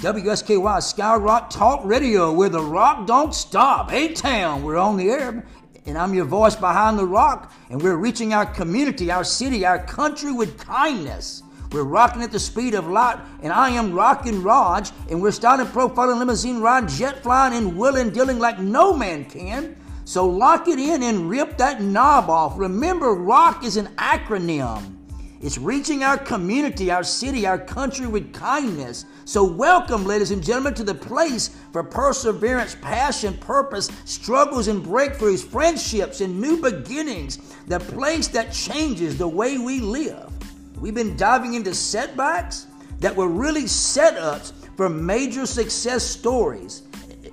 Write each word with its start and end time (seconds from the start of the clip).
WSKY 0.00 0.82
Sky 0.82 1.16
Rock 1.16 1.50
Talk 1.50 1.84
Radio, 1.84 2.32
where 2.32 2.48
the 2.48 2.62
rock 2.62 3.06
don't 3.06 3.34
stop. 3.34 3.90
Hey, 3.90 4.14
town, 4.14 4.62
we're 4.62 4.78
on 4.78 4.96
the 4.96 5.10
air, 5.10 5.44
and 5.84 5.98
I'm 5.98 6.14
your 6.14 6.24
voice 6.24 6.56
behind 6.56 6.98
the 6.98 7.04
rock, 7.04 7.52
and 7.68 7.82
we're 7.82 7.98
reaching 7.98 8.32
our 8.32 8.46
community, 8.46 9.10
our 9.10 9.24
city, 9.24 9.66
our 9.66 9.78
country 9.84 10.32
with 10.32 10.56
kindness. 10.56 11.42
We're 11.70 11.84
rocking 11.84 12.22
at 12.22 12.32
the 12.32 12.38
speed 12.38 12.72
of 12.72 12.88
light, 12.88 13.18
and 13.42 13.52
I 13.52 13.68
am 13.68 13.92
rocking 13.92 14.42
Raj, 14.42 14.90
and 15.10 15.20
we're 15.20 15.32
starting 15.32 15.66
profiling 15.66 16.18
limousine 16.18 16.62
ride, 16.62 16.88
jet 16.88 17.22
flying, 17.22 17.52
and 17.52 17.76
willing 17.76 18.08
dealing 18.08 18.38
like 18.38 18.58
no 18.58 18.96
man 18.96 19.26
can. 19.26 19.76
So 20.06 20.26
lock 20.26 20.66
it 20.66 20.78
in 20.78 21.02
and 21.02 21.28
rip 21.28 21.58
that 21.58 21.82
knob 21.82 22.30
off. 22.30 22.58
Remember, 22.58 23.12
ROCK 23.12 23.64
is 23.64 23.76
an 23.76 23.88
acronym. 23.96 24.99
It's 25.42 25.56
reaching 25.56 26.04
our 26.04 26.18
community, 26.18 26.90
our 26.90 27.02
city, 27.02 27.46
our 27.46 27.58
country 27.58 28.06
with 28.06 28.34
kindness. 28.34 29.06
So, 29.24 29.42
welcome, 29.42 30.04
ladies 30.04 30.32
and 30.32 30.44
gentlemen, 30.44 30.74
to 30.74 30.84
the 30.84 30.94
place 30.94 31.48
for 31.72 31.82
perseverance, 31.82 32.76
passion, 32.82 33.38
purpose, 33.38 33.88
struggles 34.04 34.68
and 34.68 34.84
breakthroughs, 34.84 35.42
friendships 35.42 36.20
and 36.20 36.38
new 36.38 36.60
beginnings. 36.60 37.54
The 37.68 37.80
place 37.80 38.28
that 38.28 38.52
changes 38.52 39.16
the 39.16 39.28
way 39.28 39.56
we 39.56 39.80
live. 39.80 40.30
We've 40.78 40.94
been 40.94 41.16
diving 41.16 41.54
into 41.54 41.74
setbacks 41.74 42.66
that 42.98 43.16
were 43.16 43.28
really 43.28 43.64
setups 43.64 44.52
for 44.76 44.90
major 44.90 45.46
success 45.46 46.04
stories 46.04 46.82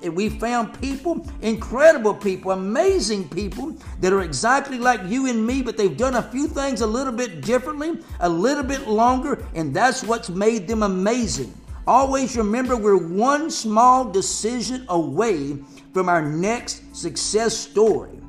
we 0.02 0.30
found 0.30 0.80
people, 0.80 1.26
incredible 1.42 2.14
people, 2.14 2.52
amazing 2.52 3.28
people 3.30 3.76
that 4.00 4.14
are 4.14 4.22
exactly 4.22 4.78
like 4.78 5.02
you 5.06 5.28
and 5.28 5.46
me, 5.46 5.62
but 5.62 5.78
they've 5.78 5.98
done 5.98 6.16
a 6.16 6.22
few 6.22 6.48
things 6.48 6.82
a 6.82 6.88
little 6.88 7.14
bit 7.14 7.42
differently, 7.42 8.00
a 8.20 8.30
little 8.30 8.64
bit 8.64 8.88
longer, 8.88 9.44
and 9.56 9.74
that's 9.74 10.04
what's 10.04 10.30
made 10.30 10.68
them 10.68 10.84
amazing. 10.84 11.54
Always 11.88 12.36
remember 12.36 12.76
we're 12.76 12.98
one 12.98 13.50
small 13.50 14.04
decision 14.12 14.86
away 14.90 15.58
from 15.94 16.10
our 16.10 16.22
next 16.22 16.96
success 16.96 17.58
story. 17.58 18.20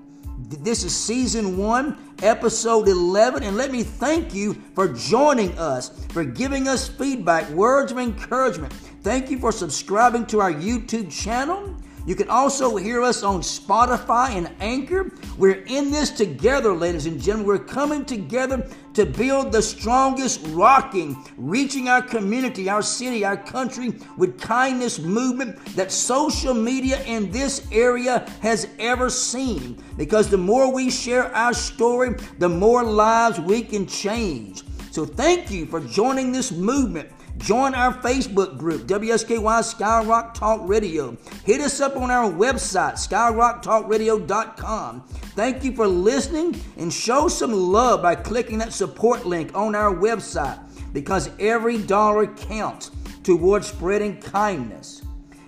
This 0.48 0.84
is 0.84 0.96
season 0.96 1.56
one, 1.58 1.98
episode 2.22 2.89
11, 2.89 3.42
and 3.42 3.56
let 3.56 3.72
me 3.72 3.83
thank 3.83 4.33
you 4.33 4.55
for 4.74 4.89
joining 4.89 5.58
us, 5.58 6.06
for 6.11 6.24
giving 6.24 6.69
us 6.69 6.89
feedback, 6.89 7.50
words 7.50 7.91
of 7.91 7.98
encouragement. 7.98 8.72
Thank 9.09 9.31
you 9.31 9.39
for 9.39 9.53
subscribing 9.53 10.27
to 10.27 10.42
our 10.42 10.53
YouTube 10.53 11.11
channel. 11.11 11.75
You 12.05 12.14
can 12.14 12.28
also 12.28 12.77
hear 12.77 13.01
us 13.01 13.23
on 13.23 13.41
Spotify 13.41 14.33
and 14.33 14.51
Anchor. 14.61 15.11
We're 15.39 15.64
in 15.64 15.91
this 15.91 16.11
together, 16.11 16.75
ladies 16.75 17.06
and 17.06 17.19
gentlemen. 17.19 17.47
We're 17.47 17.59
coming 17.59 18.05
together 18.05 18.69
to 18.92 19.06
build 19.06 19.51
the 19.51 19.62
strongest 19.62 20.47
rocking, 20.48 21.17
reaching 21.39 21.89
our 21.89 22.03
community, 22.03 22.69
our 22.69 22.83
city, 22.83 23.25
our 23.25 23.39
country 23.39 23.95
with 24.19 24.39
kindness 24.39 24.98
movement 24.98 25.56
that 25.75 25.91
social 25.91 26.53
media 26.53 27.03
in 27.05 27.31
this 27.31 27.67
area 27.73 28.31
has 28.42 28.69
ever 28.79 29.09
seen. 29.09 29.83
Because 29.97 30.29
the 30.29 30.36
more 30.36 30.70
we 30.70 30.91
share 30.91 31.34
our 31.34 31.55
story, 31.55 32.14
the 32.41 32.48
more 32.51 32.84
lives 32.84 33.41
we 33.41 33.62
can 33.62 33.86
change. 33.86 34.64
So 34.91 35.06
thank 35.06 35.51
you 35.51 35.64
for 35.64 35.81
joining 35.81 36.31
this 36.31 36.53
movement. 36.53 37.09
Join 37.39 37.75
our 37.75 37.94
Facebook 37.94 38.58
group, 38.58 38.86
WSKY 38.89 39.41
Skyrock 39.41 40.34
Talk 40.34 40.69
Radio. 40.69 41.17
Hit 41.45 41.61
us 41.61 41.80
up 41.80 41.97
on 41.97 42.11
our 42.11 42.28
website, 42.30 42.95
skyrocktalkradio.com. 42.95 45.00
Thank 45.00 45.64
you 45.64 45.72
for 45.72 45.86
listening 45.86 46.61
and 46.77 46.92
show 46.92 47.28
some 47.28 47.53
love 47.53 48.03
by 48.03 48.17
clicking 48.17 48.58
that 48.58 48.72
support 48.72 49.25
link 49.25 49.55
on 49.55 49.77
our 49.77 49.95
website 49.95 50.58
because 50.92 51.30
every 51.39 51.78
dollar 51.78 52.27
counts 52.27 52.91
towards 53.22 53.69
spreading 53.69 54.20
kindness. 54.20 55.02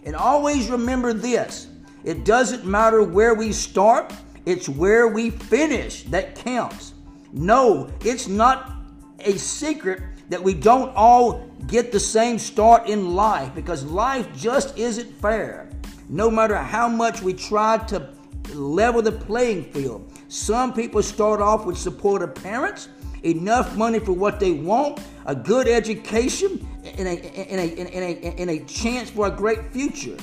And 0.05 0.15
always 0.15 0.71
remember 0.71 1.13
this 1.13 1.67
it 2.05 2.25
doesn't 2.25 2.65
matter 2.65 3.03
where 3.03 3.35
we 3.35 3.51
start, 3.53 4.13
it's 4.47 4.69
where 4.69 5.09
we 5.09 5.31
finish 5.31 6.05
that 6.05 6.37
counts. 6.37 6.95
No, 7.33 7.91
it's 8.05 8.29
not 8.29 8.71
a 9.19 9.37
secret 9.37 10.03
that 10.31 10.43
we 10.43 10.55
don't 10.55 10.95
all 10.95 11.50
get 11.67 11.93
the 11.93 12.01
same 12.01 12.39
start 12.39 12.89
in 12.89 13.15
life 13.15 13.55
because 13.55 13.85
life 13.85 14.29
just 14.37 14.77
isn't 14.79 15.11
fair. 15.21 15.69
No 16.09 16.31
matter 16.31 16.57
how 16.57 16.89
much 16.89 17.23
we 17.23 17.33
try 17.33 17.79
to 17.89 18.11
level 18.55 19.03
the 19.03 19.13
playing 19.13 19.65
field, 19.65 20.13
some 20.29 20.73
people 20.73 21.03
start 21.03 21.41
off 21.41 21.67
with 21.67 21.79
supportive 21.79 22.35
parents, 22.35 22.89
enough 23.23 23.77
money 23.77 23.99
for 23.99 24.13
what 24.13 24.41
they 24.41 24.53
want, 24.53 25.01
a 25.27 25.35
good 25.35 25.69
education, 25.69 26.67
and 26.85 27.07
a, 27.07 27.13
and 27.51 27.61
a, 27.61 27.81
and 27.81 28.05
a, 28.05 28.41
and 28.41 28.51
a 28.51 28.65
chance 28.65 29.11
for 29.11 29.27
a 29.27 29.31
great 29.31 29.73
future. 29.73 30.17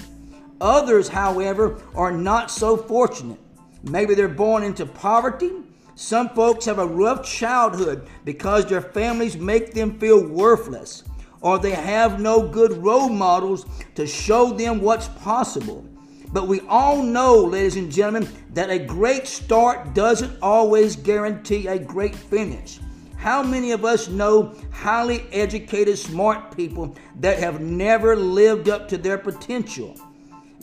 Others, 0.60 1.08
however, 1.08 1.82
are 1.96 2.12
not 2.12 2.50
so 2.50 2.76
fortunate. 2.76 3.40
Maybe 3.84 4.16
they're 4.16 4.28
born 4.28 4.64
into 4.64 4.86
poverty 4.86 5.52
some 5.98 6.30
folks 6.30 6.66
have 6.66 6.78
a 6.78 6.86
rough 6.86 7.26
childhood 7.26 8.08
because 8.24 8.68
their 8.68 8.84
families 8.84 9.36
make 9.36 9.74
them 9.74 9.98
feel 9.98 10.24
worthless 10.24 11.04
or 11.48 11.58
they 11.58 11.72
have 11.72 12.20
no 12.20 12.46
good 12.46 12.74
role 12.84 13.08
models 13.08 13.66
to 13.96 14.06
show 14.06 14.52
them 14.52 14.82
what's 14.82 15.08
possible. 15.08 15.86
But 16.34 16.50
we 16.50 16.60
all 16.68 17.02
know, 17.02 17.38
ladies 17.38 17.78
and 17.78 17.90
gentlemen, 17.90 18.28
that 18.54 18.70
a 18.70 18.78
great 18.78 19.28
start 19.28 19.94
doesn't 19.94 20.38
always 20.42 20.98
guarantee 20.98 21.68
a 21.68 21.80
great 21.80 22.14
finish. 22.14 22.82
How 23.16 23.42
many 23.42 23.72
of 23.72 23.86
us 23.86 24.10
know 24.10 24.56
highly 24.74 25.22
educated, 25.32 25.98
smart 25.98 26.54
people 26.54 26.94
that 27.22 27.40
have 27.40 27.62
never 27.62 28.14
lived 28.18 28.68
up 28.68 28.90
to 28.90 28.98
their 28.98 29.18
potential? 29.18 29.96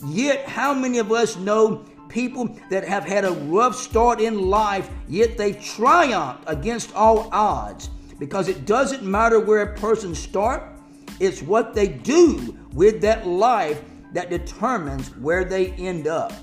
Yet, 0.05 0.47
how 0.47 0.71
many 0.71 0.99
of 0.99 1.11
us 1.11 1.35
know 1.35 1.83
people 2.09 2.55
that 2.69 2.87
have 2.87 3.05
had 3.05 3.25
a 3.25 3.31
rough 3.31 3.75
start 3.75 4.21
in 4.21 4.51
life, 4.51 4.87
yet 5.07 5.35
they 5.35 5.53
triumphed 5.53 6.43
against 6.45 6.93
all 6.93 7.27
odds. 7.31 7.89
Because 8.19 8.47
it 8.47 8.67
doesn't 8.67 9.01
matter 9.03 9.39
where 9.39 9.63
a 9.63 9.75
person 9.77 10.13
starts, 10.13 10.74
it's 11.19 11.41
what 11.41 11.73
they 11.73 11.87
do 11.87 12.57
with 12.73 13.01
that 13.01 13.27
life 13.27 13.81
that 14.13 14.29
determines 14.29 15.09
where 15.17 15.43
they 15.43 15.71
end 15.71 16.07
up. 16.07 16.33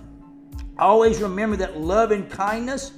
Always 0.78 1.20
remember 1.20 1.56
that 1.56 1.78
love 1.80 2.10
and 2.10 2.30
kindness, 2.30 2.92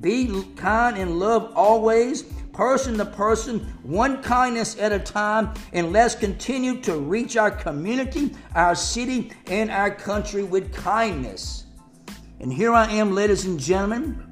be 0.00 0.44
kind 0.56 0.96
and 0.96 1.18
love 1.18 1.52
always, 1.54 2.24
person 2.52 2.98
to 2.98 3.04
person, 3.04 3.60
one 3.82 4.22
kindness 4.22 4.78
at 4.78 4.92
a 4.92 4.98
time, 4.98 5.54
and 5.72 5.92
let's 5.92 6.14
continue 6.14 6.80
to 6.80 6.98
reach 6.98 7.36
our 7.36 7.50
community, 7.50 8.34
our 8.54 8.74
city, 8.74 9.30
and 9.46 9.70
our 9.70 9.94
country 9.94 10.42
with 10.42 10.74
kindness. 10.74 11.66
And 12.40 12.52
here 12.52 12.72
I 12.72 12.90
am, 12.90 13.14
ladies 13.14 13.44
and 13.44 13.60
gentlemen. 13.60 14.24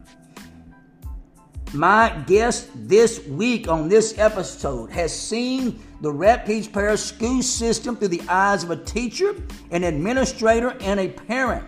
My 1.72 2.22
guest 2.26 2.68
this 2.74 3.24
week 3.26 3.68
on 3.68 3.88
this 3.88 4.18
episode 4.18 4.90
has 4.90 5.16
seen 5.16 5.80
the 6.00 6.12
Rapides 6.12 6.70
Parish 6.72 7.00
school 7.00 7.42
system 7.42 7.96
through 7.96 8.08
the 8.08 8.22
eyes 8.28 8.64
of 8.64 8.70
a 8.70 8.76
teacher, 8.76 9.34
an 9.70 9.84
administrator, 9.84 10.76
and 10.80 11.00
a 11.00 11.08
parent. 11.08 11.64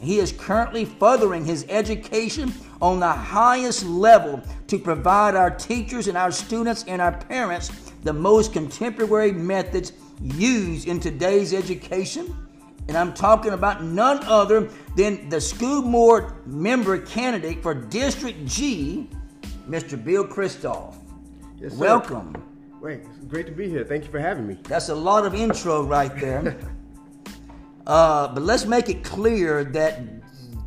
He 0.00 0.18
is 0.18 0.32
currently 0.32 0.84
furthering 0.84 1.44
his 1.44 1.64
education 1.68 2.52
on 2.80 3.00
the 3.00 3.12
highest 3.12 3.84
level 3.84 4.42
to 4.66 4.78
provide 4.78 5.36
our 5.36 5.50
teachers 5.50 6.08
and 6.08 6.16
our 6.16 6.32
students 6.32 6.84
and 6.88 7.00
our 7.00 7.12
parents 7.12 7.92
the 8.02 8.12
most 8.12 8.52
contemporary 8.52 9.32
methods 9.32 9.92
used 10.20 10.88
in 10.88 10.98
today's 10.98 11.54
education 11.54 12.36
and 12.88 12.96
I'm 12.96 13.14
talking 13.14 13.52
about 13.52 13.82
none 13.82 14.22
other 14.24 14.68
than 14.96 15.28
the 15.28 15.40
school 15.40 15.82
board 15.82 16.46
member 16.46 16.98
candidate 16.98 17.62
for 17.62 17.74
District 17.74 18.44
G, 18.44 19.08
Mr. 19.68 20.02
Bill 20.02 20.26
Christophe. 20.26 20.96
Yes. 21.58 21.74
Welcome. 21.74 22.34
Wait, 22.82 23.02
it's 23.16 23.26
great 23.26 23.46
to 23.46 23.52
be 23.52 23.68
here. 23.68 23.84
Thank 23.84 24.02
you 24.02 24.10
for 24.10 24.18
having 24.18 24.44
me. 24.44 24.58
That's 24.64 24.88
a 24.88 24.94
lot 24.94 25.24
of 25.24 25.36
intro 25.36 25.84
right 25.84 26.12
there. 26.18 26.58
uh, 27.86 28.34
but 28.34 28.42
let's 28.42 28.64
make 28.64 28.88
it 28.88 29.04
clear 29.04 29.62
that 29.62 30.00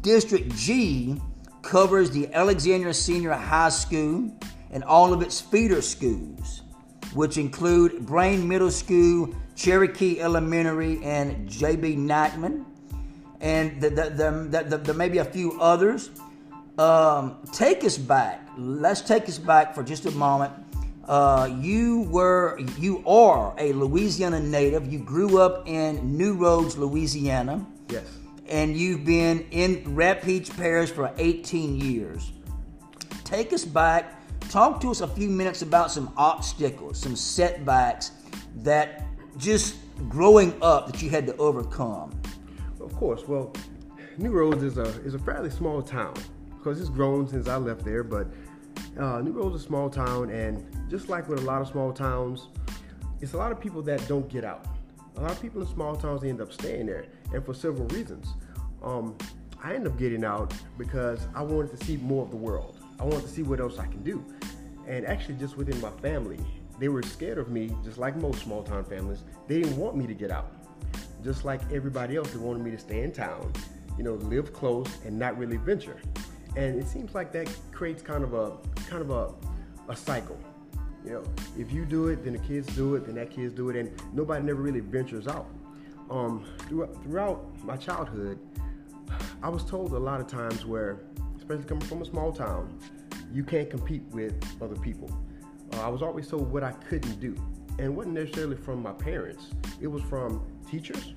District 0.01 0.49
G 0.55 1.19
covers 1.61 2.09
the 2.11 2.33
Alexandria 2.33 2.93
Senior 2.93 3.33
High 3.33 3.67
School 3.67 4.33
and 4.71 4.81
all 4.85 5.11
of 5.11 5.21
its 5.21 5.41
feeder 5.41 5.81
schools, 5.81 6.61
which 7.13 7.37
include 7.37 8.05
Brame 8.05 8.45
Middle 8.45 8.71
School, 8.71 9.35
Cherokee 9.57 10.21
Elementary, 10.21 11.03
and 11.03 11.49
J.B. 11.49 11.97
Nachman. 11.97 12.63
And 13.41 13.81
the, 13.81 13.89
the, 13.89 14.63
the, 14.63 14.77
there 14.77 14.95
may 14.95 15.09
be 15.09 15.17
a 15.17 15.25
few 15.25 15.59
others. 15.59 16.11
Um, 16.77 17.39
take 17.51 17.83
us 17.83 17.97
back. 17.97 18.47
Let's 18.57 19.01
take 19.01 19.27
us 19.27 19.37
back 19.37 19.75
for 19.75 19.83
just 19.83 20.05
a 20.05 20.11
moment. 20.11 20.53
Uh, 21.07 21.49
you 21.59 22.01
were, 22.09 22.59
you 22.77 23.03
are 23.07 23.53
a 23.57 23.73
Louisiana 23.73 24.39
native. 24.39 24.91
You 24.91 24.99
grew 24.99 25.39
up 25.39 25.67
in 25.67 26.17
New 26.17 26.33
Roads, 26.33 26.77
Louisiana. 26.77 27.65
Yes. 27.89 28.05
And 28.47 28.75
you've 28.75 29.05
been 29.05 29.45
in 29.51 29.95
Rapides 29.95 30.49
Parish 30.55 30.91
for 30.91 31.11
18 31.17 31.79
years. 31.79 32.31
Take 33.23 33.53
us 33.53 33.65
back. 33.65 34.21
Talk 34.49 34.79
to 34.81 34.91
us 34.91 35.01
a 35.01 35.07
few 35.07 35.29
minutes 35.29 35.61
about 35.61 35.91
some 35.91 36.11
obstacles, 36.17 36.99
some 36.99 37.15
setbacks 37.15 38.11
that 38.57 39.05
just 39.37 39.75
growing 40.09 40.53
up 40.61 40.87
that 40.87 41.01
you 41.01 41.09
had 41.09 41.25
to 41.27 41.35
overcome? 41.37 42.11
Of 42.79 42.93
course. 42.95 43.27
Well, 43.27 43.53
New 44.17 44.31
Roads 44.31 44.63
is 44.63 44.77
a 44.77 44.85
is 45.03 45.13
a 45.13 45.19
fairly 45.19 45.49
small 45.49 45.81
town 45.81 46.13
because 46.57 46.79
it's 46.79 46.89
grown 46.89 47.27
since 47.27 47.47
I 47.47 47.57
left 47.57 47.83
there. 47.83 48.03
But 48.03 48.27
uh, 48.99 49.21
New 49.21 49.49
is 49.49 49.61
a 49.61 49.65
small 49.65 49.89
town, 49.89 50.29
and 50.29 50.65
just 50.89 51.09
like 51.09 51.27
with 51.27 51.39
a 51.39 51.45
lot 51.45 51.61
of 51.61 51.67
small 51.67 51.91
towns, 51.91 52.47
it's 53.21 53.33
a 53.33 53.37
lot 53.37 53.51
of 53.51 53.59
people 53.59 53.81
that 53.83 54.05
don't 54.07 54.29
get 54.29 54.43
out. 54.43 54.65
A 55.17 55.21
lot 55.21 55.31
of 55.31 55.41
people 55.41 55.61
in 55.61 55.67
small 55.67 55.95
towns 55.95 56.23
end 56.23 56.41
up 56.41 56.51
staying 56.51 56.87
there, 56.87 57.05
and 57.33 57.45
for 57.45 57.53
several 57.53 57.87
reasons. 57.87 58.33
Um, 58.83 59.17
I 59.63 59.73
ended 59.73 59.91
up 59.91 59.97
getting 59.97 60.23
out 60.23 60.53
because 60.77 61.27
I 61.33 61.41
wanted 61.41 61.77
to 61.77 61.85
see 61.85 61.97
more 61.97 62.23
of 62.23 62.29
the 62.29 62.37
world. 62.37 62.77
I 62.99 63.03
wanted 63.03 63.23
to 63.23 63.29
see 63.29 63.41
what 63.41 63.59
else 63.59 63.79
I 63.79 63.87
can 63.87 64.03
do. 64.03 64.23
And 64.87 65.05
actually, 65.05 65.35
just 65.35 65.57
within 65.57 65.81
my 65.81 65.89
family, 65.89 66.37
they 66.79 66.87
were 66.87 67.01
scared 67.01 67.37
of 67.37 67.49
me, 67.49 67.75
just 67.83 67.97
like 67.97 68.15
most 68.17 68.43
small 68.43 68.61
town 68.61 68.83
families. 68.83 69.23
They 69.47 69.61
didn't 69.61 69.77
want 69.77 69.95
me 69.95 70.05
to 70.07 70.13
get 70.13 70.29
out. 70.29 70.51
Just 71.23 71.45
like 71.45 71.61
everybody 71.71 72.15
else, 72.15 72.29
they 72.31 72.37
wanted 72.37 72.63
me 72.63 72.71
to 72.71 72.77
stay 72.77 73.01
in 73.01 73.11
town, 73.11 73.51
you 73.97 74.03
know, 74.03 74.13
live 74.13 74.53
close 74.53 74.87
and 75.05 75.17
not 75.17 75.37
really 75.37 75.57
venture. 75.57 75.99
And 76.55 76.81
it 76.81 76.87
seems 76.87 77.13
like 77.13 77.31
that 77.33 77.49
creates 77.71 78.01
kind 78.01 78.23
of 78.23 78.33
a 78.33 78.51
kind 78.87 79.01
of 79.01 79.09
a, 79.09 79.33
a 79.89 79.95
cycle. 79.95 80.37
You 81.03 81.11
know, 81.11 81.23
if 81.57 81.71
you 81.71 81.85
do 81.85 82.07
it, 82.07 82.23
then 82.23 82.33
the 82.33 82.39
kids 82.39 82.73
do 82.75 82.95
it, 82.95 83.05
then 83.05 83.15
that 83.15 83.29
kids 83.29 83.53
do 83.53 83.69
it, 83.69 83.75
and 83.75 83.91
nobody 84.13 84.43
never 84.43 84.61
really 84.61 84.79
ventures 84.79 85.27
out. 85.27 85.47
Um, 86.09 86.45
throughout, 86.67 87.03
throughout 87.03 87.63
my 87.63 87.77
childhood, 87.77 88.39
I 89.43 89.49
was 89.49 89.63
told 89.63 89.93
a 89.93 89.99
lot 89.99 90.19
of 90.19 90.27
times 90.27 90.65
where, 90.65 91.01
especially 91.37 91.65
coming 91.65 91.85
from 91.87 92.01
a 92.01 92.05
small 92.05 92.31
town, 92.31 92.79
you 93.31 93.43
can't 93.43 93.69
compete 93.69 94.03
with 94.11 94.33
other 94.61 94.75
people. 94.75 95.11
Uh, 95.73 95.81
I 95.81 95.89
was 95.89 96.01
always 96.01 96.27
told 96.27 96.51
what 96.51 96.63
I 96.63 96.71
couldn't 96.71 97.19
do. 97.19 97.35
And 97.77 97.87
it 97.87 97.89
wasn't 97.89 98.15
necessarily 98.15 98.55
from 98.55 98.81
my 98.81 98.93
parents, 98.93 99.49
it 99.81 99.87
was 99.87 100.01
from 100.03 100.41
teachers, 100.69 101.13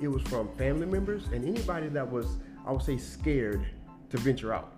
it 0.00 0.08
was 0.08 0.22
from 0.22 0.48
family 0.56 0.86
members, 0.86 1.26
and 1.32 1.44
anybody 1.44 1.88
that 1.88 2.10
was, 2.10 2.38
I 2.66 2.72
would 2.72 2.82
say, 2.82 2.96
scared 2.96 3.66
to 4.16 4.22
venture 4.22 4.52
out. 4.52 4.72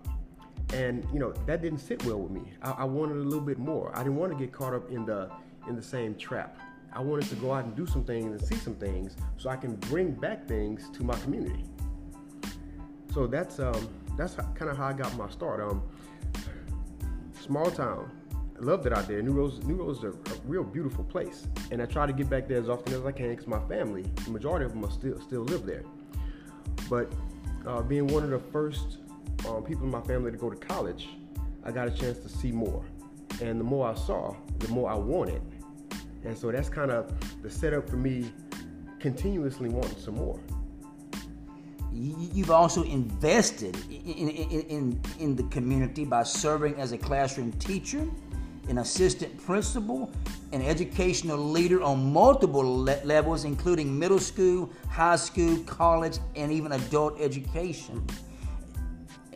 And 0.75 1.07
you 1.13 1.19
know 1.19 1.33
that 1.47 1.63
didn't 1.63 1.79
sit 1.79 2.05
well 2.05 2.19
with 2.19 2.31
me. 2.31 2.53
I, 2.63 2.71
I 2.73 2.85
wanted 2.85 3.17
a 3.17 3.21
little 3.21 3.41
bit 3.41 3.59
more. 3.59 3.91
I 3.95 4.03
didn't 4.03 4.17
want 4.17 4.33
to 4.33 4.39
get 4.39 4.53
caught 4.53 4.75
up 4.75 4.91
in 4.91 5.07
the 5.07 5.31
in 5.69 5.77
the 5.77 5.83
same 5.83 6.15
trap. 6.15 6.59
I 6.93 7.01
wanted 7.01 7.29
to 7.29 7.35
go 7.37 7.53
out 7.53 7.65
and 7.65 7.77
do 7.77 7.87
some 7.87 8.05
things 8.05 8.27
and 8.27 8.41
see 8.41 8.57
some 8.57 8.75
things 8.75 9.17
so 9.37 9.51
I 9.51 9.57
can 9.57 9.77
bring 9.77 10.13
back 10.13 10.49
things 10.49 10.89
to 10.95 11.05
my 11.05 11.19
community. 11.21 11.65
So 13.13 13.27
that's 13.27 13.59
um, 13.61 13.89
that's 14.17 14.35
kind 14.35 14.71
of 14.71 14.77
how 14.77 14.87
I 14.87 14.93
got 14.93 15.17
my 15.17 15.29
start. 15.31 15.61
Um, 15.61 15.83
small 17.41 17.71
town, 17.71 18.11
I 18.59 18.65
loved 18.65 18.87
it 18.87 18.93
out 18.93 19.07
there. 19.09 19.23
New 19.23 19.33
Roads, 19.33 19.65
New 19.65 19.77
Roads 19.77 19.99
is 19.99 20.05
a, 20.05 20.11
a, 20.11 20.39
real 20.45 20.65
beautiful 20.65 21.05
place, 21.05 21.47
and 21.71 21.81
I 21.81 21.87
try 21.87 22.07
to 22.07 22.13
get 22.13 22.29
back 22.29 22.49
there 22.49 22.59
as 22.59 22.69
often 22.69 22.93
as 22.93 23.07
I 23.07 23.13
can 23.13 23.31
because 23.31 23.47
my 23.47 23.61
family, 23.69 24.05
the 24.25 24.31
majority 24.31 24.67
of 24.67 24.73
them, 24.73 24.85
are 24.85 24.91
still 24.91 25.21
still 25.21 25.43
live 25.43 25.65
there. 25.65 25.85
But 26.91 27.13
uh, 27.67 27.83
being 27.83 28.07
one 28.09 28.25
of 28.25 28.31
the 28.31 28.39
first 28.39 28.99
um, 29.47 29.63
people 29.63 29.85
in 29.85 29.91
my 29.91 30.01
family 30.03 30.31
to 30.31 30.37
go 30.37 30.51
to 30.51 30.57
college, 30.57 31.09
I 31.65 31.71
got 31.71 31.89
a 31.89 31.91
chance 31.91 32.19
to 32.19 32.29
see 32.29 32.53
more, 32.53 32.85
and 33.43 33.61
the 33.61 33.65
more 33.65 33.89
I 33.89 33.95
saw, 33.95 34.35
the 34.59 34.69
more 34.69 34.91
I 34.91 34.97
wanted, 34.97 35.43
and 36.25 36.37
so 36.37 36.51
that's 36.51 36.69
kind 36.69 36.91
of 36.91 37.13
the 37.43 37.51
setup 37.51 37.89
for 37.89 37.97
me 37.97 38.33
continuously 38.99 39.69
wanting 39.69 39.99
some 39.99 40.17
more. 40.17 40.39
You've 41.93 42.51
also 42.51 42.85
invested 42.85 43.77
in, 43.91 44.29
in, 44.29 44.61
in, 44.69 45.01
in 45.19 45.37
the 45.37 45.43
community 45.45 46.05
by 46.05 46.23
serving 46.23 46.75
as 46.77 46.93
a 46.93 46.99
classroom 46.99 47.51
teacher, 47.53 48.07
an 48.69 48.79
assistant 48.79 49.37
principal, 49.45 50.13
an 50.53 50.63
educational 50.63 51.39
leader 51.39 51.83
on 51.83 52.13
multiple 52.13 52.85
le- 52.85 53.01
levels, 53.05 53.45
including 53.45 53.99
middle 53.99 54.19
school, 54.19 54.71
high 54.91 55.17
school, 55.17 55.59
college, 55.61 56.19
and 56.37 56.53
even 56.53 56.73
adult 56.73 57.19
education. 57.21 58.05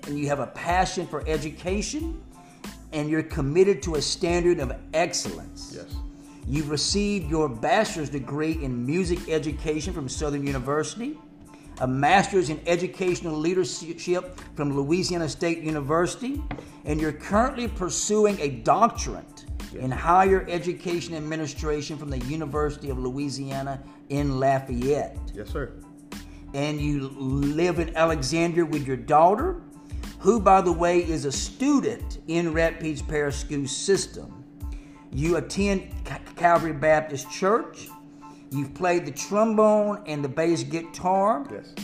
And 0.06 0.18
you 0.18 0.26
have 0.28 0.40
a 0.40 0.48
passion 0.48 1.06
for 1.06 1.22
education, 1.28 2.20
and 2.92 3.08
you're 3.08 3.22
committed 3.22 3.82
to 3.84 3.94
a 3.94 4.02
standard 4.02 4.58
of 4.60 4.72
excellence. 4.94 5.72
Yes. 5.76 5.94
You've 6.46 6.70
received 6.70 7.30
your 7.30 7.48
bachelor's 7.48 8.10
degree 8.10 8.52
in 8.62 8.84
music 8.84 9.28
education 9.28 9.92
from 9.92 10.08
Southern 10.08 10.46
University 10.46 11.16
a 11.80 11.86
master's 11.86 12.50
in 12.50 12.60
educational 12.66 13.36
leadership 13.36 14.40
from 14.54 14.76
Louisiana 14.76 15.28
State 15.28 15.58
University, 15.62 16.40
and 16.84 17.00
you're 17.00 17.12
currently 17.12 17.66
pursuing 17.66 18.38
a 18.40 18.48
doctorate 18.48 19.44
in 19.74 19.90
higher 19.90 20.46
education 20.48 21.14
administration 21.14 21.96
from 21.96 22.10
the 22.10 22.18
University 22.20 22.90
of 22.90 22.98
Louisiana 22.98 23.82
in 24.10 24.38
Lafayette. 24.38 25.18
Yes, 25.34 25.48
sir. 25.48 25.72
And 26.54 26.80
you 26.80 27.08
live 27.08 27.78
in 27.78 27.96
Alexandria 27.96 28.66
with 28.66 28.86
your 28.86 28.98
daughter, 28.98 29.62
who, 30.22 30.40
by 30.40 30.62
the 30.62 30.72
way, 30.72 30.98
is 30.98 31.26
a 31.26 31.32
student 31.32 32.18
in 32.28 32.54
Rapides 32.54 33.06
Parish 33.06 33.36
School 33.36 33.66
System. 33.66 34.44
You 35.12 35.36
attend 35.36 35.92
Calvary 36.36 36.72
Baptist 36.72 37.30
Church 37.30 37.88
You've 38.52 38.74
played 38.74 39.06
the 39.06 39.12
trombone 39.12 40.02
and 40.04 40.22
the 40.22 40.28
bass 40.28 40.62
guitar. 40.62 41.46
Yes. 41.50 41.74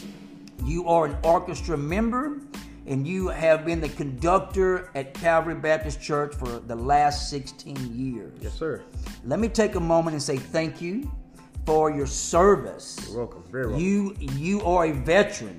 You 0.64 0.86
are 0.86 1.06
an 1.06 1.16
orchestra 1.24 1.78
member, 1.78 2.42
and 2.86 3.08
you 3.08 3.28
have 3.28 3.64
been 3.64 3.80
the 3.80 3.88
conductor 3.88 4.90
at 4.94 5.14
Calvary 5.14 5.54
Baptist 5.54 6.02
Church 6.02 6.34
for 6.34 6.58
the 6.58 6.76
last 6.76 7.30
16 7.30 7.98
years. 7.98 8.38
Yes, 8.42 8.52
sir. 8.52 8.82
Let 9.24 9.38
me 9.40 9.48
take 9.48 9.76
a 9.76 9.80
moment 9.80 10.12
and 10.12 10.22
say 10.22 10.36
thank 10.36 10.82
you 10.82 11.10
for 11.64 11.90
your 11.90 12.06
service. 12.06 12.98
You're 13.08 13.16
welcome. 13.16 13.44
Very 13.50 13.66
welcome. 13.68 13.82
You 13.82 14.14
you 14.34 14.60
are 14.60 14.84
a 14.84 14.92
veteran 14.92 15.56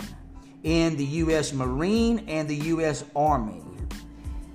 in 0.63 0.95
the 0.97 1.05
U.S. 1.05 1.53
Marine 1.53 2.25
and 2.27 2.47
the 2.47 2.55
U.S. 2.55 3.05
Army. 3.15 3.63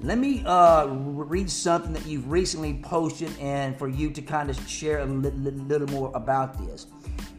Let 0.03 0.19
me 0.19 0.43
uh, 0.45 0.87
read 0.87 1.49
something 1.51 1.95
that 1.95 2.05
you've 2.05 2.31
recently 2.31 2.79
posted 2.83 3.31
and 3.41 3.79
for 3.79 3.89
you 3.89 4.11
to 4.11 4.21
kind 4.21 4.51
of 4.51 4.69
share 4.69 4.99
a 4.99 5.07
li- 5.07 5.31
li- 5.31 5.51
little 5.51 5.89
more 5.89 6.13
about 6.15 6.59
this. 6.59 6.89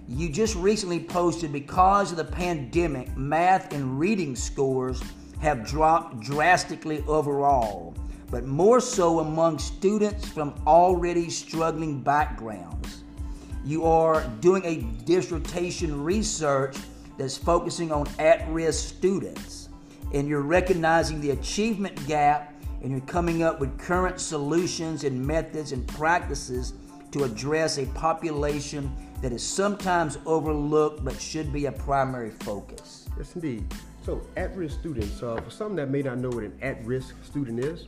You 0.07 0.29
just 0.29 0.56
recently 0.56 1.00
posted 1.00 1.53
because 1.53 2.12
of 2.12 2.17
the 2.17 2.25
pandemic, 2.25 3.15
math 3.15 3.71
and 3.71 4.00
reading 4.00 4.35
scores 4.35 5.00
have 5.41 5.63
dropped 5.63 6.21
drastically 6.21 7.03
overall, 7.07 7.95
but 8.31 8.45
more 8.45 8.79
so 8.79 9.19
among 9.19 9.59
students 9.59 10.27
from 10.27 10.55
already 10.65 11.29
struggling 11.29 12.01
backgrounds. 12.01 13.03
You 13.63 13.86
are 13.86 14.27
doing 14.41 14.63
a 14.65 14.77
dissertation 15.05 16.03
research 16.03 16.77
that's 17.17 17.38
focusing 17.38 17.91
on 17.91 18.07
at 18.19 18.48
risk 18.50 18.95
students, 18.95 19.69
and 20.13 20.27
you're 20.27 20.41
recognizing 20.41 21.22
the 21.22 21.31
achievement 21.31 22.05
gap 22.07 22.53
and 22.81 22.91
you're 22.91 23.01
coming 23.01 23.41
up 23.41 23.60
with 23.60 23.77
current 23.79 24.19
solutions 24.19 25.03
and 25.03 25.25
methods 25.25 25.72
and 25.72 25.88
practices 25.88 26.74
to 27.12 27.24
address 27.24 27.79
a 27.79 27.86
population 27.88 28.93
that 29.22 29.31
is 29.31 29.41
sometimes 29.41 30.17
overlooked 30.25 31.03
but 31.03 31.19
should 31.19 31.51
be 31.51 31.65
a 31.65 31.72
primary 31.72 32.29
focus. 32.29 33.07
Yes, 33.17 33.34
indeed. 33.36 33.65
So, 34.05 34.22
at 34.36 34.55
risk 34.55 34.79
students, 34.79 35.24
uh, 35.24 35.38
for 35.38 35.50
some 35.50 35.75
that 35.77 35.89
may 35.89 36.03
not 36.03 36.19
know 36.19 36.29
what 36.29 36.43
an 36.43 36.55
at 36.62 36.86
risk 36.86 37.15
student 37.24 37.60
is, 37.60 37.88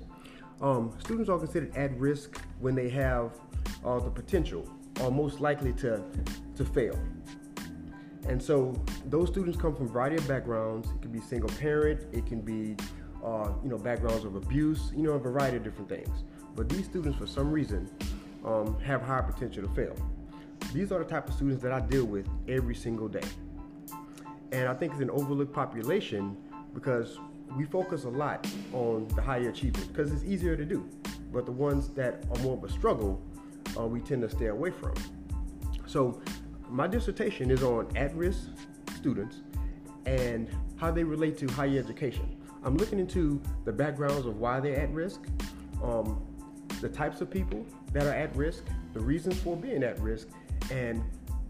um, 0.61 0.91
students 0.97 1.29
are 1.29 1.37
considered 1.37 1.75
at 1.75 1.95
risk 1.99 2.41
when 2.59 2.73
they 2.73 2.89
have 2.89 3.33
uh, 3.85 3.99
the 3.99 4.09
potential 4.09 4.67
or 5.01 5.11
most 5.11 5.39
likely 5.39 5.73
to, 5.73 6.01
to 6.55 6.65
fail. 6.65 6.97
And 8.27 8.41
so, 8.41 8.73
those 9.05 9.29
students 9.29 9.59
come 9.59 9.75
from 9.75 9.85
a 9.85 9.89
variety 9.89 10.17
of 10.17 10.27
backgrounds. 10.27 10.89
It 10.89 11.01
can 11.01 11.11
be 11.11 11.21
single 11.21 11.49
parent, 11.49 12.01
it 12.11 12.25
can 12.25 12.41
be 12.41 12.75
uh, 13.23 13.51
you 13.63 13.69
know, 13.69 13.77
backgrounds 13.77 14.25
of 14.25 14.35
abuse, 14.35 14.91
you 14.95 15.03
know, 15.03 15.13
a 15.13 15.19
variety 15.19 15.57
of 15.57 15.63
different 15.63 15.89
things. 15.89 16.23
But 16.55 16.69
these 16.69 16.85
students, 16.85 17.17
for 17.17 17.27
some 17.27 17.51
reason, 17.51 17.89
um, 18.45 18.79
have 18.81 19.01
high 19.01 19.21
potential 19.21 19.63
to 19.63 19.69
fail. 19.69 19.95
These 20.73 20.91
are 20.91 20.99
the 20.99 21.05
type 21.05 21.27
of 21.27 21.35
students 21.35 21.61
that 21.63 21.71
I 21.71 21.79
deal 21.79 22.05
with 22.05 22.27
every 22.47 22.75
single 22.75 23.07
day. 23.07 23.23
And 24.51 24.67
I 24.67 24.73
think 24.73 24.93
it's 24.93 25.01
an 25.01 25.09
overlooked 25.09 25.53
population 25.53 26.37
because 26.73 27.17
we 27.55 27.65
focus 27.65 28.03
a 28.03 28.09
lot 28.09 28.47
on 28.73 29.07
the 29.09 29.21
higher 29.21 29.49
achievers 29.49 29.85
because 29.85 30.11
it's 30.11 30.23
easier 30.23 30.55
to 30.55 30.65
do. 30.65 30.87
But 31.31 31.45
the 31.45 31.51
ones 31.51 31.89
that 31.89 32.23
are 32.31 32.41
more 32.41 32.57
of 32.57 32.63
a 32.63 32.69
struggle, 32.69 33.21
uh, 33.77 33.85
we 33.85 33.99
tend 33.99 34.21
to 34.21 34.29
stay 34.29 34.47
away 34.47 34.71
from. 34.71 34.93
So 35.85 36.21
my 36.69 36.87
dissertation 36.87 37.51
is 37.51 37.63
on 37.63 37.87
at-risk 37.95 38.49
students 38.95 39.37
and 40.05 40.49
how 40.77 40.91
they 40.91 41.03
relate 41.03 41.37
to 41.37 41.47
higher 41.47 41.79
education. 41.79 42.35
I'm 42.63 42.75
looking 42.77 42.99
into 42.99 43.41
the 43.65 43.71
backgrounds 43.71 44.25
of 44.25 44.37
why 44.37 44.59
they're 44.59 44.79
at 44.79 44.91
risk, 44.93 45.21
um, 45.83 46.21
the 46.81 46.89
types 46.89 47.21
of 47.21 47.29
people 47.29 47.65
that 47.93 48.05
are 48.05 48.13
at 48.13 48.35
risk, 48.35 48.63
the 48.93 48.99
reasons 48.99 49.39
for 49.39 49.55
being 49.55 49.83
at 49.83 49.99
risk, 49.99 50.27
and 50.71 51.03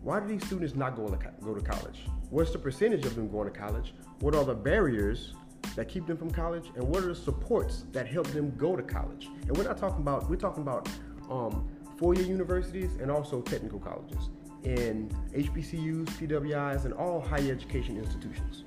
why 0.04 0.20
do 0.20 0.28
these 0.28 0.46
students 0.46 0.76
not 0.76 0.96
go 0.96 1.08
to, 1.08 1.18
go 1.44 1.54
to 1.54 1.62
college? 1.62 2.02
What's 2.30 2.52
the 2.52 2.60
percentage 2.60 3.06
of 3.06 3.16
them 3.16 3.30
going 3.30 3.52
to 3.52 3.58
college? 3.58 3.94
What 4.20 4.36
are 4.36 4.44
the 4.44 4.54
barriers 4.54 5.34
that 5.76 5.88
keep 5.88 6.08
them 6.08 6.18
from 6.18 6.32
college? 6.32 6.72
And 6.76 6.84
what 6.84 7.04
are 7.04 7.08
the 7.08 7.16
supports 7.16 7.86
that 7.92 8.08
help 8.08 8.28
them 8.28 8.56
go 8.58 8.76
to 8.76 8.84
college? 8.84 9.30
And 9.48 9.58
we're 9.58 9.64
not 9.64 9.78
talking 9.78 10.02
about, 10.02 10.30
we're 10.30 10.36
talking 10.36 10.64
about 10.64 10.88
um, 11.30 11.68
four-year 11.98 12.26
universities 12.26 12.92
and 13.02 13.10
also 13.10 13.42
technical 13.42 13.80
colleges. 13.80 14.30
In 14.68 15.10
HBCUs, 15.34 16.08
PWIs, 16.20 16.84
and 16.84 16.94
all 16.94 17.22
higher 17.22 17.52
education 17.52 17.98
institutions. 17.98 18.64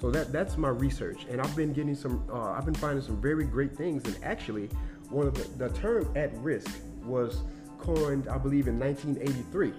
So 0.00 0.10
that 0.10 0.32
that's 0.32 0.56
my 0.56 0.68
research, 0.68 1.26
and 1.30 1.40
I've 1.40 1.54
been 1.54 1.72
getting 1.72 1.94
some. 1.94 2.24
Uh, 2.28 2.50
I've 2.50 2.64
been 2.64 2.74
finding 2.74 3.04
some 3.04 3.20
very 3.20 3.44
great 3.44 3.76
things, 3.76 4.04
and 4.04 4.18
actually, 4.24 4.68
one 5.10 5.28
of 5.28 5.34
the, 5.34 5.68
the 5.68 5.74
term 5.78 6.10
"at 6.16 6.36
risk" 6.38 6.80
was 7.04 7.42
coined, 7.78 8.26
I 8.26 8.36
believe, 8.38 8.66
in 8.66 8.80
1983. 8.80 9.72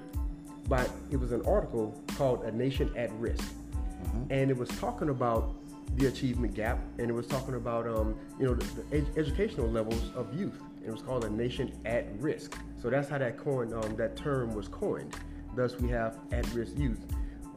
But 0.70 0.90
it 1.12 1.18
was 1.18 1.34
an 1.34 1.42
article 1.46 2.02
called 2.16 2.46
"A 2.46 2.52
Nation 2.54 2.90
at 2.96 3.12
Risk," 3.20 3.44
mm-hmm. 3.44 4.32
and 4.32 4.50
it 4.50 4.56
was 4.56 4.70
talking 4.70 5.10
about 5.10 5.54
the 5.98 6.06
achievement 6.06 6.54
gap, 6.54 6.80
and 7.00 7.10
it 7.10 7.14
was 7.14 7.28
talking 7.28 7.56
about 7.56 7.86
um, 7.86 8.16
you 8.40 8.46
know 8.46 8.54
the, 8.54 8.82
the 8.82 8.98
ed- 9.00 9.18
educational 9.18 9.70
levels 9.70 10.10
of 10.16 10.34
youth. 10.34 10.62
It 10.86 10.92
was 10.92 11.02
called 11.02 11.26
"A 11.26 11.30
Nation 11.30 11.74
at 11.84 12.06
Risk." 12.22 12.58
So 12.84 12.90
that's 12.90 13.08
how 13.08 13.18
that 13.18 13.38
coin 13.38 13.72
um, 13.74 13.96
that 13.96 14.18
term 14.18 14.54
was 14.54 14.68
coined. 14.68 15.16
Thus, 15.56 15.80
we 15.80 15.88
have 15.90 16.18
at-risk 16.34 16.78
youth, 16.78 17.00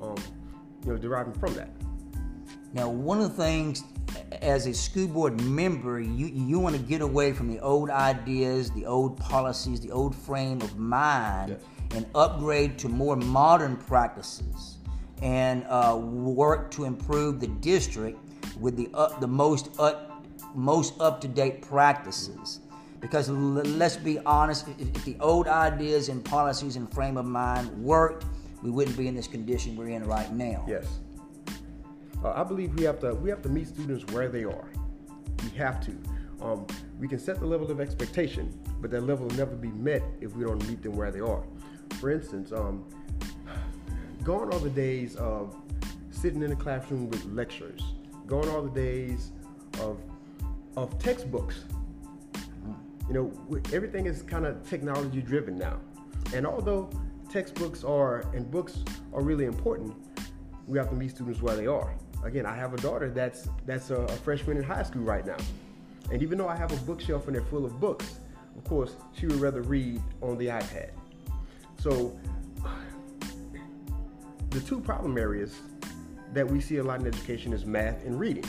um, 0.00 0.14
you 0.84 0.92
know, 0.92 0.96
deriving 0.96 1.32
from 1.32 1.52
that. 1.54 1.70
Now, 2.72 2.88
one 2.88 3.20
of 3.20 3.36
the 3.36 3.42
things 3.42 3.82
as 4.40 4.66
a 4.66 4.72
school 4.72 5.08
board 5.08 5.40
member, 5.40 5.98
you, 6.00 6.26
you 6.26 6.60
want 6.60 6.76
to 6.76 6.80
get 6.80 7.00
away 7.00 7.32
from 7.32 7.48
the 7.48 7.58
old 7.58 7.90
ideas, 7.90 8.70
the 8.70 8.86
old 8.86 9.16
policies, 9.16 9.80
the 9.80 9.90
old 9.90 10.14
frame 10.14 10.60
of 10.62 10.78
mind, 10.78 11.56
yes. 11.58 11.60
and 11.96 12.06
upgrade 12.14 12.78
to 12.78 12.88
more 12.88 13.16
modern 13.16 13.76
practices 13.76 14.76
and 15.22 15.64
uh, 15.68 15.96
work 15.98 16.70
to 16.70 16.84
improve 16.84 17.40
the 17.40 17.48
district 17.48 18.20
with 18.60 18.76
the, 18.76 18.88
uh, 18.94 19.18
the 19.18 19.26
most, 19.26 19.70
up, 19.80 20.24
most 20.54 20.94
up 21.00 21.20
to 21.22 21.26
date 21.26 21.62
practices. 21.62 22.60
Because 23.00 23.28
l- 23.28 23.36
let's 23.36 23.96
be 23.96 24.18
honest, 24.20 24.68
if, 24.78 24.96
if 24.96 25.04
the 25.04 25.16
old 25.20 25.48
ideas 25.48 26.08
and 26.08 26.24
policies 26.24 26.76
and 26.76 26.92
frame 26.92 27.16
of 27.16 27.26
mind 27.26 27.70
worked, 27.82 28.24
we 28.62 28.70
wouldn't 28.70 28.96
be 28.96 29.06
in 29.06 29.14
this 29.14 29.28
condition 29.28 29.76
we're 29.76 29.88
in 29.88 30.04
right 30.04 30.32
now. 30.32 30.64
Yes. 30.66 30.86
Uh, 32.24 32.32
I 32.32 32.42
believe 32.42 32.74
we 32.74 32.84
have 32.84 32.98
to 33.00 33.14
we 33.14 33.28
have 33.30 33.42
to 33.42 33.48
meet 33.48 33.68
students 33.68 34.10
where 34.12 34.28
they 34.28 34.44
are. 34.44 34.68
We 35.42 35.50
have 35.58 35.80
to. 35.86 35.92
Um, 36.40 36.66
we 36.98 37.08
can 37.08 37.18
set 37.18 37.40
the 37.40 37.46
level 37.46 37.70
of 37.70 37.80
expectation, 37.80 38.58
but 38.80 38.90
that 38.90 39.02
level 39.02 39.26
will 39.26 39.36
never 39.36 39.54
be 39.54 39.68
met 39.68 40.02
if 40.20 40.34
we 40.34 40.44
don't 40.44 40.66
meet 40.68 40.82
them 40.82 40.92
where 40.92 41.10
they 41.10 41.20
are. 41.20 41.44
For 42.00 42.10
instance, 42.10 42.52
um, 42.52 42.84
gone 44.22 44.52
are 44.52 44.60
the 44.60 44.70
days 44.70 45.16
of 45.16 45.54
sitting 46.10 46.42
in 46.42 46.52
a 46.52 46.56
classroom 46.56 47.08
with 47.08 47.24
lectures. 47.26 47.82
Gone 48.26 48.48
are 48.48 48.62
the 48.62 48.70
days 48.70 49.32
of 49.80 50.00
of 50.76 50.98
textbooks. 50.98 51.64
You 53.08 53.14
know, 53.14 53.60
everything 53.72 54.06
is 54.06 54.22
kind 54.22 54.46
of 54.46 54.68
technology 54.68 55.20
driven 55.20 55.56
now. 55.56 55.78
And 56.34 56.46
although 56.46 56.90
textbooks 57.30 57.84
are 57.84 58.24
and 58.34 58.50
books 58.50 58.78
are 59.12 59.22
really 59.22 59.44
important, 59.44 59.94
we 60.66 60.78
have 60.78 60.88
to 60.90 60.96
meet 60.96 61.10
students 61.12 61.40
where 61.40 61.56
they 61.56 61.66
are 61.66 61.94
again, 62.26 62.44
I 62.44 62.54
have 62.54 62.74
a 62.74 62.76
daughter 62.78 63.10
that's 63.10 63.48
that's 63.64 63.90
a, 63.90 63.96
a, 63.96 64.16
freshman 64.16 64.56
in 64.56 64.62
high 64.62 64.82
school 64.82 65.02
right 65.02 65.24
now, 65.24 65.36
and 66.10 66.22
even 66.22 66.38
though 66.38 66.48
I 66.48 66.56
have 66.56 66.72
a 66.72 66.76
bookshelf 66.84 67.26
and 67.26 67.34
they're 67.34 67.42
full 67.42 67.64
of 67.64 67.80
books, 67.80 68.18
of 68.56 68.64
course, 68.64 68.96
she 69.12 69.26
would 69.26 69.40
rather 69.40 69.62
read 69.62 70.02
on 70.20 70.36
the 70.36 70.46
iPad. 70.46 70.90
So, 71.78 72.18
the 74.50 74.60
two 74.60 74.80
problem 74.80 75.18
areas 75.18 75.56
that 76.32 76.46
we 76.46 76.60
see 76.60 76.78
a 76.78 76.82
lot 76.82 77.00
in 77.00 77.06
education 77.06 77.52
is 77.52 77.64
math 77.64 78.04
and 78.04 78.18
reading. 78.18 78.44